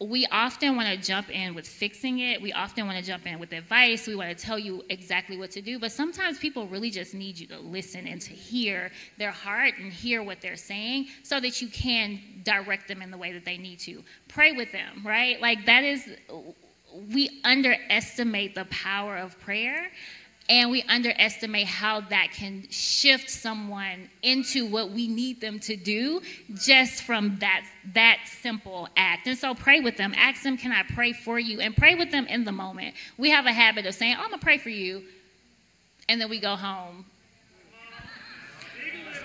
we 0.00 0.26
often 0.26 0.76
want 0.76 0.88
to 0.88 0.96
jump 0.96 1.28
in 1.28 1.54
with 1.54 1.66
fixing 1.66 2.20
it. 2.20 2.40
We 2.40 2.52
often 2.52 2.86
want 2.86 2.98
to 2.98 3.04
jump 3.04 3.26
in 3.26 3.40
with 3.40 3.52
advice. 3.52 4.06
We 4.06 4.14
want 4.14 4.36
to 4.36 4.44
tell 4.44 4.58
you 4.58 4.84
exactly 4.90 5.36
what 5.36 5.50
to 5.52 5.60
do. 5.60 5.80
But 5.80 5.90
sometimes 5.90 6.38
people 6.38 6.68
really 6.68 6.90
just 6.90 7.14
need 7.14 7.36
you 7.38 7.48
to 7.48 7.58
listen 7.58 8.06
and 8.06 8.20
to 8.20 8.30
hear 8.30 8.92
their 9.18 9.32
heart 9.32 9.74
and 9.80 9.92
hear 9.92 10.22
what 10.22 10.40
they're 10.40 10.54
saying 10.54 11.08
so 11.24 11.40
that 11.40 11.60
you 11.60 11.66
can 11.68 12.20
direct 12.44 12.86
them 12.86 13.02
in 13.02 13.10
the 13.10 13.18
way 13.18 13.32
that 13.32 13.44
they 13.44 13.58
need 13.58 13.80
to. 13.80 14.04
Pray 14.28 14.52
with 14.52 14.70
them, 14.70 15.02
right? 15.04 15.40
Like 15.40 15.66
that 15.66 15.82
is, 15.82 16.08
we 17.12 17.40
underestimate 17.44 18.54
the 18.54 18.66
power 18.66 19.16
of 19.16 19.38
prayer 19.40 19.90
and 20.48 20.70
we 20.70 20.82
underestimate 20.82 21.66
how 21.66 22.00
that 22.00 22.28
can 22.32 22.66
shift 22.70 23.28
someone 23.28 24.08
into 24.22 24.66
what 24.66 24.90
we 24.90 25.06
need 25.06 25.40
them 25.40 25.58
to 25.60 25.76
do 25.76 26.22
just 26.54 27.02
from 27.02 27.36
that 27.40 27.64
that 27.94 28.18
simple 28.40 28.88
act. 28.96 29.26
And 29.26 29.36
so 29.36 29.54
pray 29.54 29.80
with 29.80 29.96
them. 29.96 30.14
Ask 30.16 30.42
them 30.42 30.56
can 30.56 30.72
i 30.72 30.82
pray 30.94 31.12
for 31.12 31.38
you? 31.38 31.60
And 31.60 31.76
pray 31.76 31.94
with 31.94 32.10
them 32.10 32.26
in 32.26 32.44
the 32.44 32.52
moment. 32.52 32.94
We 33.18 33.30
have 33.30 33.46
a 33.46 33.52
habit 33.52 33.86
of 33.86 33.94
saying 33.94 34.16
oh, 34.18 34.22
i'm 34.22 34.30
gonna 34.30 34.42
pray 34.42 34.58
for 34.58 34.70
you 34.70 35.02
and 36.08 36.20
then 36.20 36.28
we 36.30 36.40
go 36.40 36.56
home 36.56 37.04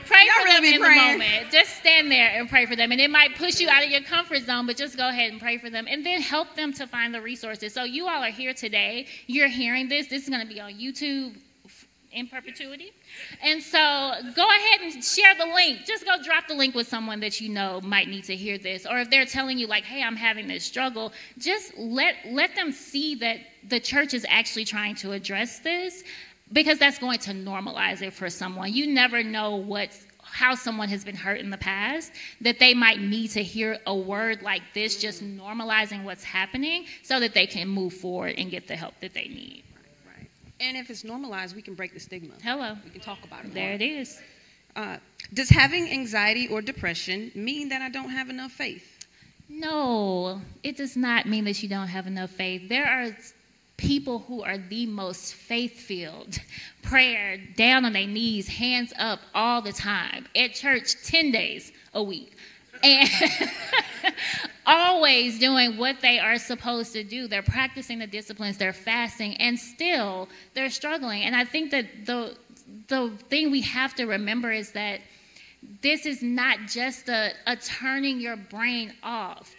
pray 0.05 0.27
for 0.37 0.43
really 0.45 0.71
them 0.71 0.73
in 0.73 0.81
praying. 0.81 1.19
the 1.19 1.25
moment. 1.25 1.51
Just 1.51 1.77
stand 1.77 2.11
there 2.11 2.29
and 2.29 2.49
pray 2.49 2.65
for 2.65 2.75
them. 2.75 2.91
And 2.91 3.01
it 3.01 3.09
might 3.09 3.35
push 3.35 3.59
you 3.59 3.69
out 3.69 3.83
of 3.83 3.89
your 3.89 4.01
comfort 4.01 4.43
zone, 4.43 4.65
but 4.65 4.77
just 4.77 4.97
go 4.97 5.09
ahead 5.09 5.31
and 5.31 5.41
pray 5.41 5.57
for 5.57 5.69
them. 5.69 5.85
And 5.89 6.05
then 6.05 6.21
help 6.21 6.55
them 6.55 6.73
to 6.73 6.87
find 6.87 7.13
the 7.13 7.21
resources. 7.21 7.73
So 7.73 7.83
you 7.83 8.07
all 8.07 8.23
are 8.23 8.29
here 8.31 8.53
today. 8.53 9.07
You're 9.27 9.47
hearing 9.47 9.89
this. 9.89 10.07
This 10.07 10.23
is 10.23 10.29
going 10.29 10.41
to 10.41 10.47
be 10.47 10.59
on 10.59 10.73
YouTube 10.73 11.35
in 12.13 12.27
perpetuity. 12.27 12.91
And 13.41 13.61
so 13.61 13.79
go 14.35 14.47
ahead 14.47 14.81
and 14.81 15.03
share 15.03 15.35
the 15.35 15.45
link. 15.45 15.85
Just 15.85 16.05
go 16.05 16.21
drop 16.23 16.47
the 16.47 16.53
link 16.53 16.75
with 16.75 16.87
someone 16.87 17.19
that 17.21 17.41
you 17.41 17.49
know 17.49 17.81
might 17.81 18.07
need 18.07 18.23
to 18.25 18.35
hear 18.35 18.57
this. 18.57 18.85
Or 18.85 18.99
if 18.99 19.09
they're 19.09 19.25
telling 19.25 19.57
you 19.57 19.67
like, 19.67 19.83
"Hey, 19.83 20.03
I'm 20.03 20.15
having 20.15 20.47
this 20.47 20.63
struggle," 20.63 21.11
just 21.37 21.75
let 21.77 22.15
let 22.25 22.55
them 22.55 22.71
see 22.71 23.15
that 23.15 23.39
the 23.67 23.79
church 23.79 24.13
is 24.13 24.25
actually 24.29 24.65
trying 24.65 24.95
to 24.95 25.11
address 25.11 25.59
this 25.59 26.03
because 26.53 26.79
that's 26.79 26.99
going 26.99 27.19
to 27.19 27.31
normalize 27.31 28.01
it 28.01 28.13
for 28.13 28.29
someone. 28.29 28.71
You 28.73 28.87
never 28.87 29.23
know 29.23 29.57
what's 29.57 30.05
how 30.21 30.55
someone 30.55 30.89
has 30.89 31.03
been 31.03 31.15
hurt 31.15 31.39
in 31.39 31.51
the 31.51 31.57
past 31.57 32.11
that 32.41 32.57
they 32.57 32.73
might 32.73 32.99
need 32.99 33.27
to 33.27 33.43
hear 33.43 33.77
a 33.85 33.95
word 33.95 34.41
like 34.41 34.63
this 34.73 34.99
just 34.99 35.23
normalizing 35.23 36.03
what's 36.03 36.23
happening 36.23 36.85
so 37.03 37.19
that 37.19 37.35
they 37.35 37.45
can 37.45 37.67
move 37.67 37.93
forward 37.93 38.33
and 38.37 38.49
get 38.49 38.67
the 38.67 38.75
help 38.75 38.93
that 39.01 39.13
they 39.13 39.27
need. 39.27 39.63
Right. 39.75 40.17
right. 40.19 40.29
And 40.59 40.75
if 40.75 40.89
it's 40.89 41.03
normalized, 41.03 41.55
we 41.55 41.61
can 41.61 41.75
break 41.75 41.93
the 41.93 41.99
stigma. 41.99 42.33
Hello. 42.41 42.75
We 42.83 42.89
can 42.89 43.01
talk 43.01 43.23
about 43.23 43.45
it. 43.45 43.53
There 43.53 43.65
more. 43.65 43.75
it 43.75 43.81
is. 43.81 44.21
Uh, 44.75 44.97
does 45.33 45.49
having 45.49 45.87
anxiety 45.91 46.47
or 46.47 46.61
depression 46.61 47.31
mean 47.35 47.69
that 47.69 47.83
I 47.83 47.89
don't 47.89 48.09
have 48.09 48.29
enough 48.29 48.53
faith? 48.53 49.05
No, 49.49 50.41
it 50.63 50.77
does 50.77 50.97
not 50.97 51.27
mean 51.27 51.43
that 51.45 51.61
you 51.61 51.69
don't 51.69 51.89
have 51.89 52.07
enough 52.07 52.31
faith. 52.31 52.69
There 52.69 52.87
are 52.87 53.15
people 53.83 54.19
who 54.19 54.41
are 54.41 54.57
the 54.57 54.85
most 54.85 55.33
faith 55.33 55.73
filled, 55.73 56.39
prayer, 56.81 57.37
down 57.57 57.83
on 57.83 57.91
their 57.91 58.07
knees, 58.07 58.47
hands 58.47 58.93
up 58.97 59.19
all 59.35 59.61
the 59.61 59.73
time, 59.73 60.25
at 60.35 60.53
church 60.53 60.95
10 61.03 61.31
days 61.31 61.73
a 61.93 62.01
week. 62.01 62.35
And 62.81 63.09
always 64.65 65.37
doing 65.37 65.77
what 65.77 66.01
they 66.01 66.17
are 66.17 66.37
supposed 66.37 66.93
to 66.93 67.03
do. 67.03 67.27
They're 67.27 67.41
practicing 67.41 67.99
the 67.99 68.07
disciplines, 68.07 68.57
they're 68.57 68.73
fasting, 68.73 69.35
and 69.35 69.59
still 69.59 70.29
they're 70.53 70.69
struggling. 70.69 71.23
And 71.23 71.35
I 71.35 71.45
think 71.45 71.71
that 71.71 72.05
the 72.05 72.37
the 72.87 73.11
thing 73.29 73.51
we 73.51 73.61
have 73.61 73.93
to 73.95 74.05
remember 74.05 74.51
is 74.51 74.71
that 74.71 75.01
this 75.81 76.05
is 76.05 76.21
not 76.21 76.57
just 76.67 77.07
a, 77.07 77.31
a 77.47 77.55
turning 77.55 78.19
your 78.19 78.35
brain 78.35 78.93
off 79.03 79.55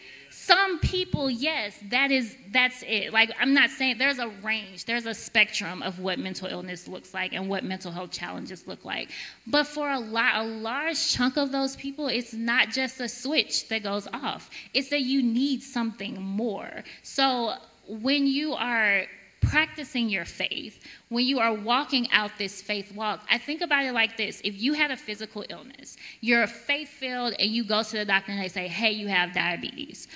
some 0.47 0.79
people 0.81 1.31
yes 1.31 1.79
that 1.91 2.11
is 2.11 2.37
that's 2.53 2.83
it. 2.87 3.13
Like 3.13 3.31
i'm 3.41 3.55
not 3.55 3.71
saying 3.71 3.99
there's 3.99 4.19
a 4.19 4.29
range 4.43 4.85
there's 4.85 5.07
a 5.07 5.15
spectrum 5.15 5.83
of 5.83 6.01
what 6.01 6.19
mental 6.19 6.49
illness 6.49 6.87
looks 6.87 7.15
like 7.15 7.33
and 7.33 7.49
what 7.49 7.65
mental 7.65 7.91
health 7.91 8.11
challenges 8.11 8.67
look 8.67 8.85
like. 8.85 9.11
But 9.47 9.67
for 9.67 9.91
a 9.91 9.99
lot 9.99 10.37
a 10.37 10.45
large 10.45 11.13
chunk 11.13 11.37
of 11.37 11.53
those 11.53 11.77
people 11.77 12.09
it's 12.09 12.35
not 12.35 12.69
just 12.69 13.01
a 13.01 13.09
switch 13.09 13.69
that 13.69 13.83
goes 13.83 14.07
off. 14.13 14.51
It's 14.75 14.91
that 14.91 15.03
you 15.03 15.23
need 15.23 15.63
something 15.63 16.21
more. 16.21 16.85
So 17.03 17.55
when 17.89 18.27
you 18.27 18.55
are 18.55 19.05
practicing 19.41 20.09
your 20.09 20.25
faith, 20.25 20.83
when 21.11 21.25
you 21.27 21.39
are 21.39 21.55
walking 21.55 22.11
out 22.13 22.31
this 22.39 22.63
faith 22.63 22.95
walk, 22.95 23.21
I 23.31 23.39
think 23.39 23.61
about 23.61 23.85
it 23.85 23.93
like 23.93 24.17
this. 24.17 24.41
If 24.43 24.61
you 24.61 24.73
had 24.73 24.91
a 24.91 24.97
physical 24.97 25.45
illness, 25.49 25.97
you're 26.21 26.47
faith 26.47 26.89
filled, 26.89 27.35
and 27.39 27.51
you 27.51 27.65
go 27.65 27.83
to 27.83 27.99
the 27.99 28.05
doctor 28.05 28.33
and 28.33 28.41
they 28.41 28.49
say, 28.49 28.69
hey, 28.69 28.91
you 28.91 29.09
have 29.09 29.33
diabetes, 29.33 30.09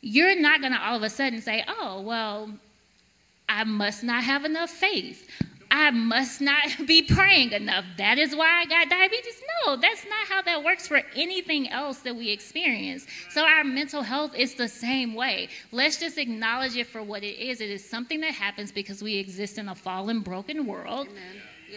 you're 0.00 0.38
not 0.38 0.60
going 0.60 0.72
to 0.72 0.80
all 0.80 0.96
of 0.96 1.02
a 1.02 1.10
sudden 1.10 1.40
say, 1.40 1.64
oh, 1.66 2.00
well, 2.02 2.50
I 3.48 3.64
must 3.64 4.04
not 4.04 4.22
have 4.24 4.44
enough 4.44 4.70
faith. 4.70 5.28
I 5.70 5.90
must 5.90 6.40
not 6.40 6.64
be 6.86 7.02
praying 7.02 7.52
enough. 7.52 7.84
That 7.98 8.18
is 8.18 8.34
why 8.34 8.62
I 8.62 8.64
got 8.66 8.88
diabetes. 8.88 9.42
No, 9.66 9.76
that's 9.76 10.04
not 10.04 10.26
how 10.28 10.42
that 10.42 10.62
works 10.62 10.88
for 10.88 11.02
anything 11.14 11.68
else 11.68 11.98
that 12.00 12.14
we 12.14 12.30
experience. 12.30 13.06
So, 13.30 13.44
our 13.44 13.64
mental 13.64 14.02
health 14.02 14.34
is 14.34 14.54
the 14.54 14.68
same 14.68 15.14
way. 15.14 15.48
Let's 15.72 15.98
just 15.98 16.16
acknowledge 16.16 16.76
it 16.76 16.86
for 16.86 17.02
what 17.02 17.22
it 17.22 17.38
is. 17.38 17.60
It 17.60 17.70
is 17.70 17.88
something 17.88 18.20
that 18.20 18.32
happens 18.32 18.72
because 18.72 19.02
we 19.02 19.16
exist 19.16 19.58
in 19.58 19.68
a 19.68 19.74
fallen, 19.74 20.20
broken 20.20 20.66
world. 20.66 21.08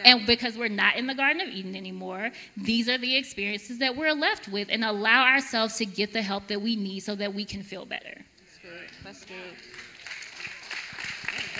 And 0.03 0.25
because 0.25 0.57
we're 0.57 0.69
not 0.69 0.95
in 0.95 1.07
the 1.07 1.15
Garden 1.15 1.41
of 1.41 1.49
Eden 1.49 1.75
anymore, 1.75 2.31
these 2.57 2.87
are 2.87 2.97
the 2.97 3.15
experiences 3.15 3.77
that 3.79 3.95
we're 3.95 4.13
left 4.13 4.47
with, 4.47 4.69
and 4.71 4.83
allow 4.83 5.23
ourselves 5.25 5.77
to 5.77 5.85
get 5.85 6.13
the 6.13 6.21
help 6.21 6.47
that 6.47 6.61
we 6.61 6.75
need 6.75 7.01
so 7.01 7.15
that 7.15 7.33
we 7.33 7.45
can 7.45 7.63
feel 7.63 7.85
better. 7.85 8.23
That's 8.39 8.57
good. 8.61 8.89
That's 9.03 9.25
good. 9.25 9.35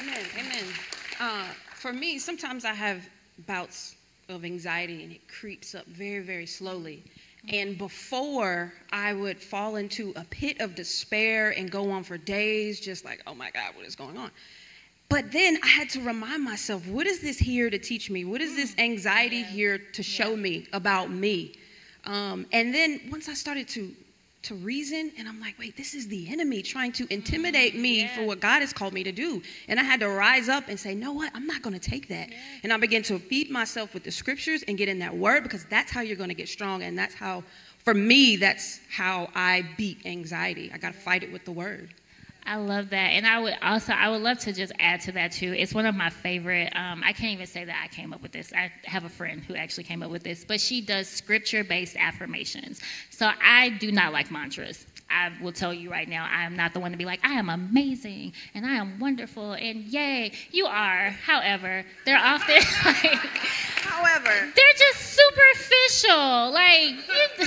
Amen. 0.02 0.26
Amen. 0.39 0.65
Uh, 1.20 1.46
for 1.76 1.94
me, 1.94 2.17
sometimes 2.17 2.65
I 2.65 2.74
have 2.74 3.08
bouts 3.46 3.96
of 4.30 4.46
anxiety 4.46 5.04
and 5.04 5.12
it 5.12 5.28
creeps 5.28 5.76
up 5.76 5.86
very, 5.88 6.24
very 6.24 6.46
slowly. 6.46 7.04
And 7.50 7.78
before 7.78 8.72
I 8.91 9.13
would 9.13 9.39
fall 9.39 9.76
into 9.76 10.13
a 10.15 10.24
pit 10.26 10.60
of 10.62 10.76
despair 10.76 11.52
and 11.52 11.72
go 11.72 11.89
on 11.91 12.04
for 12.04 12.17
days, 12.17 12.80
just 12.80 13.04
like, 13.04 13.22
oh 13.26 13.34
my 13.34 13.50
God, 13.52 13.76
what 13.76 13.86
is 13.86 13.96
going 13.96 14.17
on? 14.17 14.32
But 15.12 15.30
then 15.30 15.60
I 15.62 15.67
had 15.67 15.89
to 15.89 16.00
remind 16.00 16.41
myself, 16.41 16.88
what 16.88 17.06
is 17.06 17.19
this 17.19 17.38
here 17.38 17.69
to 17.69 17.78
teach 17.78 18.10
me? 18.10 18.24
What 18.24 18.39
is 18.39 18.56
this 18.56 18.74
anxiety 18.78 19.43
here 19.43 19.78
to 19.78 20.02
show 20.02 20.38
me 20.38 20.67
about 20.71 21.12
me? 21.12 21.56
Um, 22.06 22.45
and 22.54 22.74
then 22.74 23.02
once 23.12 23.28
I 23.28 23.34
started 23.34 23.67
to 23.69 23.91
to 24.43 24.56
reason, 24.56 25.12
and 25.19 25.28
I'm 25.28 25.39
like, 25.39 25.60
wait, 25.60 25.78
this 25.78 25.93
is 25.93 26.08
the 26.08 26.28
enemy 26.32 26.63
trying 26.63 26.91
to 26.93 27.06
intimidate 27.13 27.76
me 27.76 28.08
for 28.08 28.26
what 28.26 28.39
God 28.39 28.62
has 28.62 28.74
called 28.74 28.91
me 28.91 29.04
to 29.04 29.12
do. 29.12 29.39
And 29.67 29.80
I 29.80 29.84
had 29.84 30.00
to 30.00 30.10
rise 30.10 30.50
up 30.50 30.67
and 30.67 30.80
say, 30.80 30.95
no, 30.95 31.12
what? 31.12 31.32
I'm 31.36 31.45
not 31.45 31.62
going 31.62 31.78
to 31.80 31.89
take 31.89 32.08
that. 32.08 32.30
And 32.63 32.74
I 32.74 32.78
began 32.78 33.04
to 33.04 33.19
feed 33.19 33.52
myself 33.52 33.93
with 33.93 34.04
the 34.04 34.10
scriptures 34.10 34.63
and 34.67 34.80
get 34.80 34.89
in 34.89 34.97
that 34.97 35.15
word 35.15 35.43
because 35.43 35.65
that's 35.65 35.91
how 35.91 36.02
you're 36.02 36.15
going 36.15 36.30
to 36.30 36.36
get 36.36 36.50
strong. 36.50 36.82
And 36.82 36.97
that's 36.97 37.13
how, 37.13 37.43
for 37.78 37.93
me, 37.93 38.36
that's 38.36 38.80
how 38.89 39.30
I 39.36 39.63
beat 39.78 40.04
anxiety. 40.06 40.71
I 40.74 40.80
got 40.80 40.93
to 40.93 41.00
fight 41.00 41.21
it 41.21 41.32
with 41.32 41.45
the 41.45 41.52
word. 41.52 41.93
I 42.46 42.56
love 42.56 42.90
that, 42.90 43.12
and 43.12 43.26
I 43.26 43.40
would 43.40 43.56
also 43.62 43.94
I 43.94 44.10
would 44.10 44.22
love 44.22 44.40
to 44.40 44.54
just 44.54 44.74
add 44.80 45.02
to 45.02 45.12
that 45.14 45.32
too. 45.32 45.54
It's 45.58 45.74
one 45.74 45.86
of 45.86 45.96
my 45.96 46.10
favorite. 46.10 46.76
Um, 46.76 47.02
I 47.06 47.14
can't 47.14 47.34
even 47.34 47.48
say 47.48 47.66
that 47.66 47.82
I 47.84 47.88
came 47.88 48.14
up 48.14 48.22
with 48.22 48.32
this. 48.32 48.52
I 48.54 48.72
have 48.86 49.06
a 49.06 49.10
friend 49.10 49.44
who 49.44 49.56
actually 49.56 49.84
came 49.84 50.02
up 50.04 50.10
with 50.12 50.24
this, 50.24 50.44
but 50.44 50.60
she 50.60 50.82
does 50.82 51.08
scripture-based 51.08 51.96
affirmations. 51.98 52.82
So 53.10 53.30
I 53.44 53.70
do 53.70 53.92
not 53.92 54.12
like 54.14 54.32
mantras. 54.32 54.86
I 55.12 55.32
will 55.42 55.52
tell 55.52 55.74
you 55.74 55.92
right 55.92 56.08
now, 56.08 56.28
I 56.32 56.44
am 56.44 56.56
not 56.56 56.74
the 56.74 56.80
one 56.80 56.92
to 56.92 56.98
be 56.98 57.06
like, 57.06 57.20
I 57.24 57.34
am 57.34 57.50
amazing 57.50 58.34
and 58.54 58.66
I 58.66 58.76
am 58.76 58.98
wonderful 59.00 59.54
and 59.54 59.84
yay, 59.84 60.32
you 60.52 60.66
are. 60.66 61.10
However, 61.10 61.84
they're 62.06 62.18
often 62.18 62.56
like, 62.86 63.20
However, 63.84 64.30
they're 64.30 64.78
just 64.78 65.18
superficial. 65.18 66.52
Like, 66.52 66.96
you, 67.40 67.46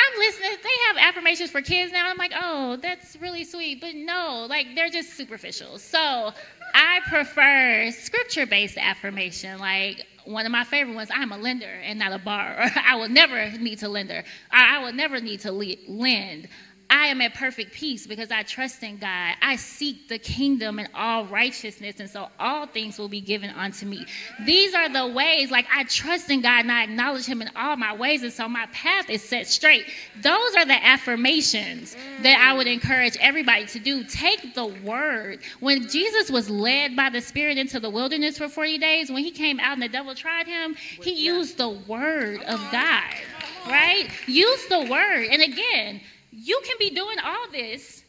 I'm 0.00 0.18
listening. 0.18 0.50
They 0.62 0.68
have 0.88 1.08
affirmations 1.08 1.50
for 1.50 1.62
kids 1.62 1.92
now. 1.92 2.08
I'm 2.08 2.16
like, 2.16 2.32
oh, 2.40 2.76
that's 2.76 3.16
really 3.16 3.44
sweet. 3.44 3.80
But 3.80 3.94
no, 3.94 4.46
like, 4.48 4.74
they're 4.74 4.88
just 4.88 5.14
superficial. 5.14 5.78
So 5.78 6.32
I 6.74 7.00
prefer 7.08 7.90
scripture 7.90 8.46
based 8.46 8.78
affirmation. 8.78 9.58
Like, 9.58 10.06
one 10.24 10.46
of 10.46 10.52
my 10.52 10.64
favorite 10.64 10.94
ones 10.94 11.10
I'm 11.12 11.32
a 11.32 11.38
lender 11.38 11.66
and 11.66 11.98
not 11.98 12.12
a 12.12 12.18
borrower. 12.18 12.70
I 12.86 12.96
will 12.96 13.08
never 13.08 13.50
need 13.58 13.78
to 13.80 13.88
lender. 13.88 14.24
I 14.50 14.82
will 14.82 14.92
never 14.92 15.20
need 15.20 15.40
to 15.40 15.52
lend. 15.52 16.48
I 16.90 17.06
am 17.06 17.20
at 17.20 17.34
perfect 17.34 17.72
peace 17.72 18.06
because 18.06 18.32
I 18.32 18.42
trust 18.42 18.82
in 18.82 18.98
God. 18.98 19.34
I 19.40 19.54
seek 19.54 20.08
the 20.08 20.18
kingdom 20.18 20.80
and 20.80 20.88
all 20.92 21.24
righteousness, 21.26 22.00
and 22.00 22.10
so 22.10 22.28
all 22.40 22.66
things 22.66 22.98
will 22.98 23.08
be 23.08 23.20
given 23.20 23.50
unto 23.50 23.86
me. 23.86 24.04
These 24.44 24.74
are 24.74 24.88
the 24.88 25.06
ways, 25.06 25.52
like 25.52 25.66
I 25.72 25.84
trust 25.84 26.30
in 26.30 26.40
God 26.40 26.60
and 26.60 26.72
I 26.72 26.82
acknowledge 26.82 27.26
Him 27.26 27.42
in 27.42 27.50
all 27.54 27.76
my 27.76 27.94
ways, 27.94 28.24
and 28.24 28.32
so 28.32 28.48
my 28.48 28.66
path 28.72 29.08
is 29.08 29.22
set 29.22 29.46
straight. 29.46 29.86
Those 30.20 30.56
are 30.56 30.64
the 30.64 30.84
affirmations 30.84 31.96
that 32.22 32.40
I 32.40 32.56
would 32.56 32.66
encourage 32.66 33.16
everybody 33.20 33.66
to 33.66 33.78
do. 33.78 34.02
Take 34.04 34.54
the 34.54 34.66
word. 34.66 35.38
When 35.60 35.88
Jesus 35.88 36.28
was 36.28 36.50
led 36.50 36.96
by 36.96 37.08
the 37.08 37.20
Spirit 37.20 37.56
into 37.56 37.78
the 37.78 37.90
wilderness 37.90 38.36
for 38.36 38.48
40 38.48 38.78
days, 38.78 39.12
when 39.12 39.22
He 39.22 39.30
came 39.30 39.60
out 39.60 39.74
and 39.74 39.82
the 39.82 39.88
devil 39.88 40.14
tried 40.14 40.48
Him, 40.48 40.74
He 40.74 41.12
used 41.12 41.56
the 41.56 41.68
word 41.68 42.42
of 42.42 42.60
God, 42.72 43.14
right? 43.68 44.08
Use 44.26 44.66
the 44.66 44.80
word. 44.80 45.28
And 45.30 45.42
again, 45.42 46.00
you 46.30 46.60
can 46.64 46.76
be 46.78 46.90
doing 46.90 47.18
all 47.24 47.50
this 47.52 48.04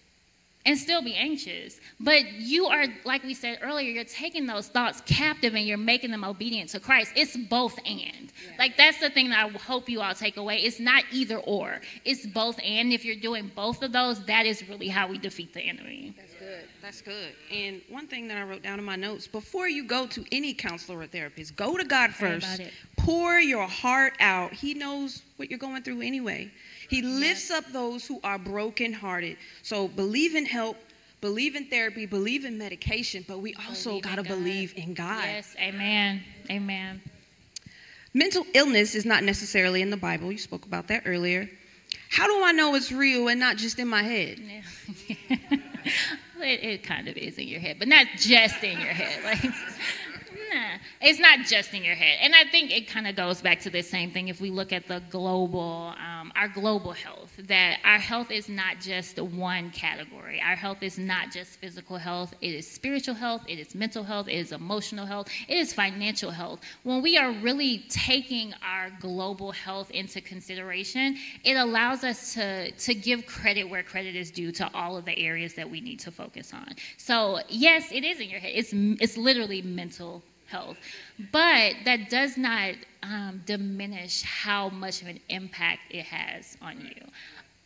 and 0.65 0.77
still 0.77 1.01
be 1.01 1.15
anxious. 1.15 1.79
But 1.99 2.33
you 2.33 2.67
are, 2.67 2.85
like 3.03 3.23
we 3.23 3.33
said 3.33 3.59
earlier, 3.61 3.89
you're 3.89 4.03
taking 4.03 4.45
those 4.45 4.67
thoughts 4.67 5.01
captive 5.05 5.55
and 5.55 5.65
you're 5.65 5.77
making 5.77 6.11
them 6.11 6.23
obedient 6.23 6.69
to 6.71 6.79
Christ. 6.79 7.13
It's 7.15 7.35
both 7.35 7.77
and. 7.85 7.97
Yeah. 7.97 8.55
Like 8.59 8.77
that's 8.77 8.99
the 8.99 9.09
thing 9.09 9.29
that 9.31 9.45
I 9.45 9.49
hope 9.57 9.89
you 9.89 10.01
all 10.01 10.13
take 10.13 10.37
away. 10.37 10.57
It's 10.57 10.79
not 10.79 11.03
either 11.11 11.37
or, 11.37 11.81
it's 12.05 12.25
both 12.27 12.59
and. 12.63 12.93
If 12.93 13.05
you're 13.05 13.15
doing 13.15 13.51
both 13.55 13.81
of 13.81 13.91
those, 13.91 14.23
that 14.25 14.45
is 14.45 14.67
really 14.69 14.87
how 14.87 15.07
we 15.07 15.17
defeat 15.17 15.53
the 15.53 15.61
enemy. 15.61 16.13
That's 16.15 16.33
good. 16.35 16.63
That's 16.81 17.01
good. 17.01 17.33
And 17.51 17.81
one 17.89 18.07
thing 18.07 18.27
that 18.27 18.37
I 18.37 18.43
wrote 18.43 18.61
down 18.61 18.77
in 18.77 18.85
my 18.85 18.95
notes 18.95 19.27
before 19.27 19.67
you 19.67 19.83
go 19.85 20.05
to 20.07 20.25
any 20.31 20.53
counselor 20.53 20.99
or 20.99 21.07
therapist, 21.07 21.55
go 21.55 21.77
to 21.77 21.83
God 21.83 22.11
first. 22.11 22.61
Pour 22.97 23.39
your 23.39 23.67
heart 23.67 24.13
out. 24.19 24.53
He 24.53 24.75
knows 24.75 25.23
what 25.37 25.49
you're 25.49 25.59
going 25.59 25.81
through 25.81 26.01
anyway. 26.01 26.51
He 26.91 27.01
lifts 27.01 27.49
up 27.49 27.63
those 27.71 28.05
who 28.05 28.19
are 28.21 28.37
brokenhearted. 28.37 29.37
So 29.63 29.87
believe 29.87 30.35
in 30.35 30.45
help, 30.45 30.75
believe 31.21 31.55
in 31.55 31.67
therapy, 31.67 32.05
believe 32.05 32.43
in 32.43 32.57
medication, 32.57 33.23
but 33.29 33.39
we 33.39 33.55
also 33.65 34.01
got 34.01 34.15
to 34.15 34.23
believe 34.23 34.73
in 34.75 34.93
God. 34.93 35.23
Yes, 35.23 35.55
amen. 35.57 36.21
Amen. 36.49 37.01
Mental 38.13 38.45
illness 38.53 38.93
is 38.93 39.05
not 39.05 39.23
necessarily 39.23 39.81
in 39.81 39.89
the 39.89 39.95
Bible. 39.95 40.33
You 40.33 40.37
spoke 40.37 40.65
about 40.65 40.89
that 40.89 41.03
earlier. 41.05 41.49
How 42.09 42.27
do 42.27 42.43
I 42.43 42.51
know 42.51 42.75
it's 42.75 42.91
real 42.91 43.29
and 43.29 43.39
not 43.39 43.55
just 43.55 43.79
in 43.79 43.87
my 43.87 44.03
head? 44.03 44.37
Yeah. 44.39 45.15
it, 46.41 46.63
it, 46.63 46.83
kind 46.83 47.07
of 47.07 47.15
is 47.15 47.37
in 47.37 47.47
your 47.47 47.61
head, 47.61 47.77
but 47.79 47.87
not 47.87 48.05
just 48.17 48.61
in 48.65 48.77
your 48.77 48.89
head. 48.89 49.23
Like, 49.23 49.53
it's 51.01 51.19
not 51.19 51.39
just 51.45 51.73
in 51.73 51.83
your 51.83 51.95
head. 51.95 52.19
And 52.21 52.33
I 52.35 52.45
think 52.49 52.71
it 52.71 52.87
kind 52.87 53.07
of 53.07 53.15
goes 53.15 53.41
back 53.41 53.59
to 53.61 53.69
the 53.69 53.81
same 53.81 54.11
thing 54.11 54.27
if 54.27 54.41
we 54.41 54.49
look 54.49 54.71
at 54.71 54.87
the 54.87 55.01
global, 55.09 55.93
um, 55.97 56.31
our 56.35 56.47
global 56.47 56.91
health, 56.91 57.31
that 57.47 57.79
our 57.83 57.99
health 57.99 58.31
is 58.31 58.49
not 58.49 58.79
just 58.79 59.19
one 59.19 59.71
category. 59.71 60.41
Our 60.41 60.55
health 60.55 60.83
is 60.83 60.97
not 60.97 61.31
just 61.31 61.51
physical 61.59 61.97
health, 61.97 62.33
it 62.41 62.53
is 62.53 62.69
spiritual 62.69 63.15
health, 63.15 63.43
it 63.47 63.59
is 63.59 63.75
mental 63.75 64.03
health, 64.03 64.27
it 64.27 64.35
is 64.35 64.51
emotional 64.51 65.05
health, 65.05 65.29
it 65.47 65.57
is 65.57 65.73
financial 65.73 66.31
health. 66.31 66.61
When 66.83 67.01
we 67.01 67.17
are 67.17 67.31
really 67.31 67.85
taking 67.89 68.53
our 68.63 68.89
global 68.99 69.51
health 69.51 69.91
into 69.91 70.21
consideration, 70.21 71.17
it 71.43 71.55
allows 71.55 72.03
us 72.03 72.33
to, 72.35 72.71
to 72.71 72.93
give 72.93 73.25
credit 73.25 73.63
where 73.65 73.83
credit 73.83 74.15
is 74.15 74.31
due 74.31 74.51
to 74.53 74.69
all 74.73 74.97
of 74.97 75.05
the 75.05 75.17
areas 75.17 75.53
that 75.55 75.69
we 75.69 75.81
need 75.81 75.99
to 75.99 76.11
focus 76.11 76.53
on. 76.53 76.75
So, 76.97 77.39
yes, 77.49 77.91
it 77.91 78.03
is 78.03 78.19
in 78.19 78.29
your 78.29 78.39
head. 78.39 78.51
It's, 78.55 78.71
it's 78.73 79.17
literally 79.17 79.61
mental 79.61 80.23
health. 80.51 80.77
But 81.31 81.73
that 81.85 82.09
does 82.09 82.37
not 82.37 82.75
um, 83.03 83.41
diminish 83.45 84.21
how 84.23 84.69
much 84.69 85.01
of 85.01 85.07
an 85.07 85.19
impact 85.29 85.81
it 85.89 86.05
has 86.05 86.57
on 86.61 86.81
you. 86.81 87.07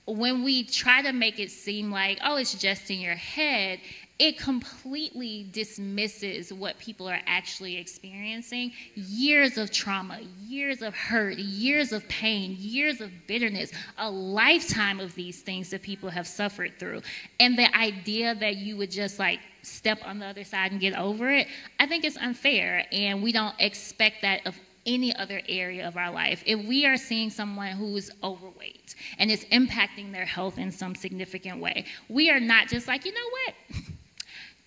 When 0.08 0.44
we 0.44 0.64
try 0.64 1.02
to 1.02 1.12
make 1.12 1.40
it 1.40 1.50
seem 1.50 1.92
like, 1.92 2.20
oh, 2.24 2.36
it's 2.36 2.54
just 2.54 2.92
in 2.92 3.00
your 3.00 3.16
head, 3.16 3.80
it 4.18 4.40
completely 4.40 5.50
dismisses 5.52 6.54
what 6.54 6.80
people 6.80 7.08
are 7.08 7.20
actually 7.26 7.78
experiencing 7.78 8.72
years 8.96 9.58
of 9.58 9.72
trauma, 9.72 10.20
years 10.42 10.82
of 10.82 10.96
hurt, 10.96 11.38
years 11.38 11.92
of 11.92 12.08
pain, 12.08 12.56
years 12.58 13.02
of 13.02 13.12
bitterness, 13.28 13.72
a 13.98 14.10
lifetime 14.10 15.02
of 15.02 15.14
these 15.16 15.42
things 15.42 15.70
that 15.70 15.82
people 15.82 16.10
have 16.10 16.28
suffered 16.28 16.72
through. 16.80 17.02
And 17.42 17.58
the 17.58 17.76
idea 17.76 18.36
that 18.36 18.56
you 18.56 18.78
would 18.78 18.92
just 18.92 19.20
like 19.20 19.40
step 19.64 20.00
on 20.06 20.20
the 20.20 20.28
other 20.28 20.46
side 20.46 20.72
and 20.72 20.80
get 20.80 20.98
over 20.98 21.30
it, 21.30 21.48
I 21.80 21.86
think 21.86 22.06
it's 22.06 22.18
unfair. 22.18 22.86
And 22.94 23.22
we 23.22 23.34
don't 23.34 23.56
expect 23.60 24.22
that 24.22 24.48
of 24.48 24.56
any 24.86 25.16
other 25.16 25.42
area 25.50 25.88
of 25.88 25.98
our 25.98 26.12
life. 26.12 26.44
If 26.46 26.64
we 26.66 26.86
are 26.86 26.98
seeing 26.98 27.30
someone 27.30 27.72
who's 27.72 28.12
overweight 28.24 28.96
and 29.18 29.32
it's 29.32 29.44
impacting 29.46 30.12
their 30.12 30.26
health 30.26 30.58
in 30.58 30.72
some 30.72 30.96
significant 30.96 31.60
way, 31.60 31.86
we 32.08 32.30
are 32.30 32.40
not 32.40 32.68
just 32.68 32.88
like, 32.88 33.06
you 33.06 33.12
know 33.12 33.30
what? 33.32 33.85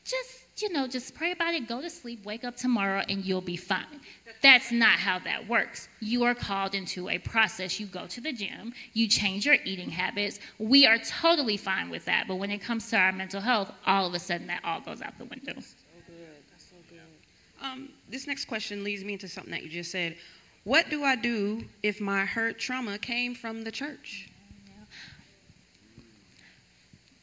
Just, 0.09 0.63
you 0.63 0.73
know, 0.73 0.87
just 0.87 1.15
pray 1.15 1.33
about 1.33 1.55
it, 1.55 1.69
go 1.69 1.81
to 1.83 1.91
sleep, 1.91 2.25
wake 2.25 2.43
up 2.43 2.57
tomorrow, 2.57 3.03
and 3.09 3.25
you'll 3.25 3.41
be 3.41 3.57
fine. 3.57 4.01
That's 4.43 4.73
not 4.73 4.99
how 4.99 5.19
that 5.21 5.47
works. 5.49 5.89
You 6.01 6.25
are 6.25 6.35
called 6.35 6.75
into 6.75 7.09
a 7.11 7.19
process. 7.19 7.79
You 7.79 7.87
go 7.87 8.07
to 8.07 8.21
the 8.21 8.33
gym, 8.33 8.73
you 8.95 9.07
change 9.07 9.45
your 9.45 9.57
eating 9.65 9.91
habits. 9.91 10.41
We 10.59 10.87
are 10.87 10.99
totally 10.99 11.57
fine 11.57 11.91
with 11.91 12.05
that. 12.07 12.25
But 12.27 12.37
when 12.37 12.51
it 12.51 12.59
comes 12.59 12.89
to 12.91 12.97
our 12.97 13.13
mental 13.13 13.41
health, 13.41 13.71
all 13.87 14.07
of 14.07 14.15
a 14.15 14.19
sudden 14.19 14.47
that 14.47 14.61
all 14.65 14.81
goes 14.81 15.03
out 15.03 15.17
the 15.19 15.27
window. 15.27 15.55
Good. 15.55 15.65
That's 16.51 16.65
so 16.65 16.77
good. 16.89 17.01
Um, 17.65 17.91
this 18.09 18.27
next 18.27 18.47
question 18.47 18.83
leads 18.83 19.05
me 19.05 19.13
into 19.13 19.29
something 19.29 19.53
that 19.53 19.63
you 19.63 19.69
just 19.69 19.91
said. 19.91 20.17
What 20.65 20.91
do 20.91 21.05
I 21.05 21.17
do 21.17 21.65
if 21.83 22.01
my 22.01 22.25
hurt 22.25 22.59
trauma 22.59 22.99
came 22.99 23.35
from 23.35 23.63
the 23.63 23.73
church? 23.73 24.31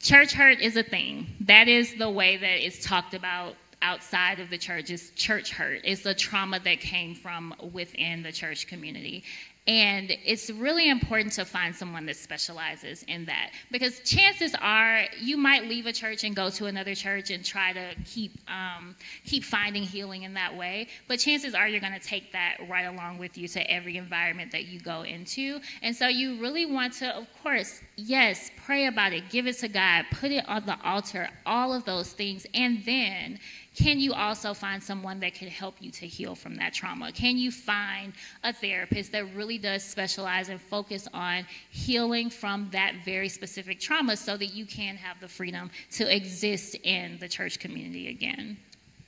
Church 0.06 0.34
hurt 0.34 0.62
is 0.62 0.78
a 0.78 0.84
thing. 0.84 1.26
That 1.42 1.68
is 1.68 1.96
the 1.96 2.10
way 2.10 2.38
that 2.38 2.64
it's 2.64 2.86
talked 2.86 3.16
about 3.16 3.56
outside 3.82 4.40
of 4.40 4.52
the 4.52 4.58
church 4.58 4.92
is 4.92 5.12
church 5.16 5.50
hurt. 5.52 5.82
It's 5.84 6.04
the 6.04 6.14
trauma 6.14 6.60
that 6.60 6.80
came 6.80 7.16
from 7.16 7.56
within 7.74 8.22
the 8.22 8.32
church 8.32 8.68
community. 8.68 9.24
And 9.68 10.12
it's 10.24 10.52
really 10.52 10.92
important 10.92 11.34
to 11.34 11.44
find 11.44 11.76
someone 11.76 12.06
that 12.06 12.18
specializes 12.18 13.02
in 13.08 13.26
that 13.26 13.50
because 13.72 14.00
chances 14.02 14.54
are 14.62 15.06
you 15.20 15.38
might 15.38 15.66
leave 15.66 15.88
a 15.88 15.92
church 15.92 16.24
and 16.24 16.36
go 16.36 16.52
to 16.52 16.68
another 16.68 16.94
church 16.94 17.32
and 17.32 17.44
try 17.44 17.74
to 17.74 17.96
keep 18.06 18.34
um, 18.48 18.96
keep 19.26 19.44
finding 19.44 19.82
healing 19.82 20.22
in 20.22 20.36
that 20.36 20.56
way. 20.56 20.88
But 21.08 21.18
chances 21.18 21.56
are 21.56 21.68
you're 21.68 21.82
going 21.82 22.00
to 22.00 22.08
take 22.08 22.32
that 22.32 22.58
right 22.70 22.86
along 22.86 23.18
with 23.18 23.40
you 23.40 23.48
to 23.48 23.72
every 23.72 23.98
environment 23.98 24.52
that 24.52 24.66
you 24.66 24.80
go 24.80 25.02
into. 25.02 25.60
And 25.82 25.96
so 25.96 26.08
you 26.08 26.40
really 26.40 26.68
want 26.68 26.94
to, 27.00 27.08
of 27.16 27.26
course, 27.42 27.82
yes, 27.98 28.52
pray 28.66 28.88
about 28.88 29.14
it, 29.14 29.30
give 29.30 29.48
it 29.48 29.58
to 29.60 29.68
God, 29.68 30.06
put 30.12 30.32
it 30.32 30.48
on 30.48 30.66
the 30.66 30.78
altar, 30.84 31.30
all 31.46 31.74
of 31.74 31.86
those 31.86 32.12
things, 32.12 32.46
and 32.54 32.84
then 32.86 33.40
can 33.76 34.00
you 34.00 34.14
also 34.14 34.54
find 34.54 34.82
someone 34.82 35.20
that 35.20 35.34
can 35.34 35.50
help 35.50 35.76
you 35.82 35.92
to 35.92 36.08
heal 36.08 36.34
from 36.34 36.56
that 36.56 36.74
trauma? 36.74 37.12
Can 37.12 37.38
you 37.38 37.52
find 37.52 38.14
a 38.44 38.54
therapist 38.54 39.12
that 39.12 39.26
really 39.36 39.58
does 39.58 39.84
specialize 39.84 40.48
and 40.48 40.62
focus 40.62 41.10
on 41.14 41.46
healing 41.72 42.30
from 42.30 42.70
that 42.72 42.94
very 43.04 43.28
specific 43.28 43.82
trauma 43.82 44.16
so 44.16 44.38
that 44.38 44.54
you 44.54 44.66
can 44.66 44.96
have 44.96 45.20
the 45.20 45.28
freedom 45.28 45.70
to 45.92 46.16
exist 46.16 46.76
in 46.84 47.18
the 47.20 47.28
church 47.28 47.60
community 47.60 48.08
again? 48.08 48.58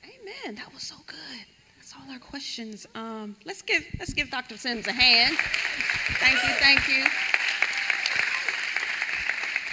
Amen. 0.04 0.54
That 0.54 0.72
was 0.74 0.82
so 0.82 0.96
good. 1.06 1.46
That's 1.78 1.94
all 1.94 2.12
our 2.12 2.18
questions. 2.18 2.86
Um, 2.94 3.36
let's 3.46 3.62
give 3.62 3.86
let's 3.98 4.12
give 4.12 4.30
Dr. 4.30 4.58
Sims 4.58 4.86
a 4.86 4.92
hand. 4.92 5.34
Thank 6.20 6.42
you, 6.42 6.50
thank 6.60 6.88
you. 6.88 7.47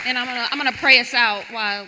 And 0.06 0.20
I'm 0.20 0.28
gonna 0.28 0.48
I'm 0.52 0.60
gonna 0.60 0.72
pray 0.72 1.00
us 1.00 1.16
out 1.16 1.46
while 1.52 1.88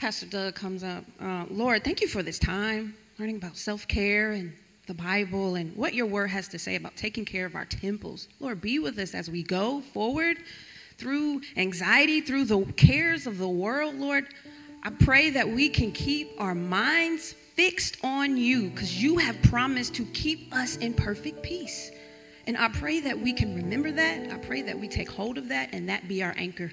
Pastor 0.00 0.26
Doug 0.26 0.56
comes 0.56 0.82
up. 0.82 1.04
Uh, 1.20 1.44
Lord, 1.48 1.84
thank 1.84 2.00
you 2.00 2.08
for 2.08 2.20
this 2.20 2.40
time, 2.40 2.92
learning 3.20 3.36
about 3.36 3.56
self 3.56 3.86
care 3.86 4.32
and 4.32 4.52
the 4.88 4.94
Bible 4.94 5.54
and 5.54 5.74
what 5.76 5.94
your 5.94 6.06
word 6.06 6.26
has 6.26 6.48
to 6.48 6.58
say 6.58 6.74
about 6.74 6.96
taking 6.96 7.24
care 7.24 7.46
of 7.46 7.54
our 7.54 7.64
temples. 7.64 8.26
Lord, 8.40 8.60
be 8.60 8.80
with 8.80 8.98
us 8.98 9.14
as 9.14 9.30
we 9.30 9.44
go 9.44 9.80
forward 9.80 10.38
through 10.98 11.42
anxiety, 11.56 12.20
through 12.20 12.46
the 12.46 12.64
cares 12.72 13.28
of 13.28 13.38
the 13.38 13.48
world, 13.48 13.94
Lord. 13.94 14.26
I 14.82 14.90
pray 14.90 15.30
that 15.30 15.48
we 15.48 15.68
can 15.68 15.92
keep 15.92 16.32
our 16.38 16.56
minds 16.56 17.32
fixed 17.32 17.96
on 18.02 18.36
you 18.36 18.70
because 18.70 19.00
you 19.00 19.18
have 19.18 19.40
promised 19.42 19.94
to 19.94 20.04
keep 20.06 20.52
us 20.52 20.78
in 20.78 20.94
perfect 20.94 21.44
peace. 21.44 21.92
And 22.48 22.56
I 22.56 22.70
pray 22.70 22.98
that 22.98 23.16
we 23.16 23.32
can 23.32 23.54
remember 23.54 23.92
that. 23.92 24.32
I 24.32 24.38
pray 24.38 24.62
that 24.62 24.76
we 24.76 24.88
take 24.88 25.08
hold 25.08 25.38
of 25.38 25.48
that 25.50 25.68
and 25.72 25.88
that 25.88 26.08
be 26.08 26.24
our 26.24 26.34
anchor. 26.36 26.72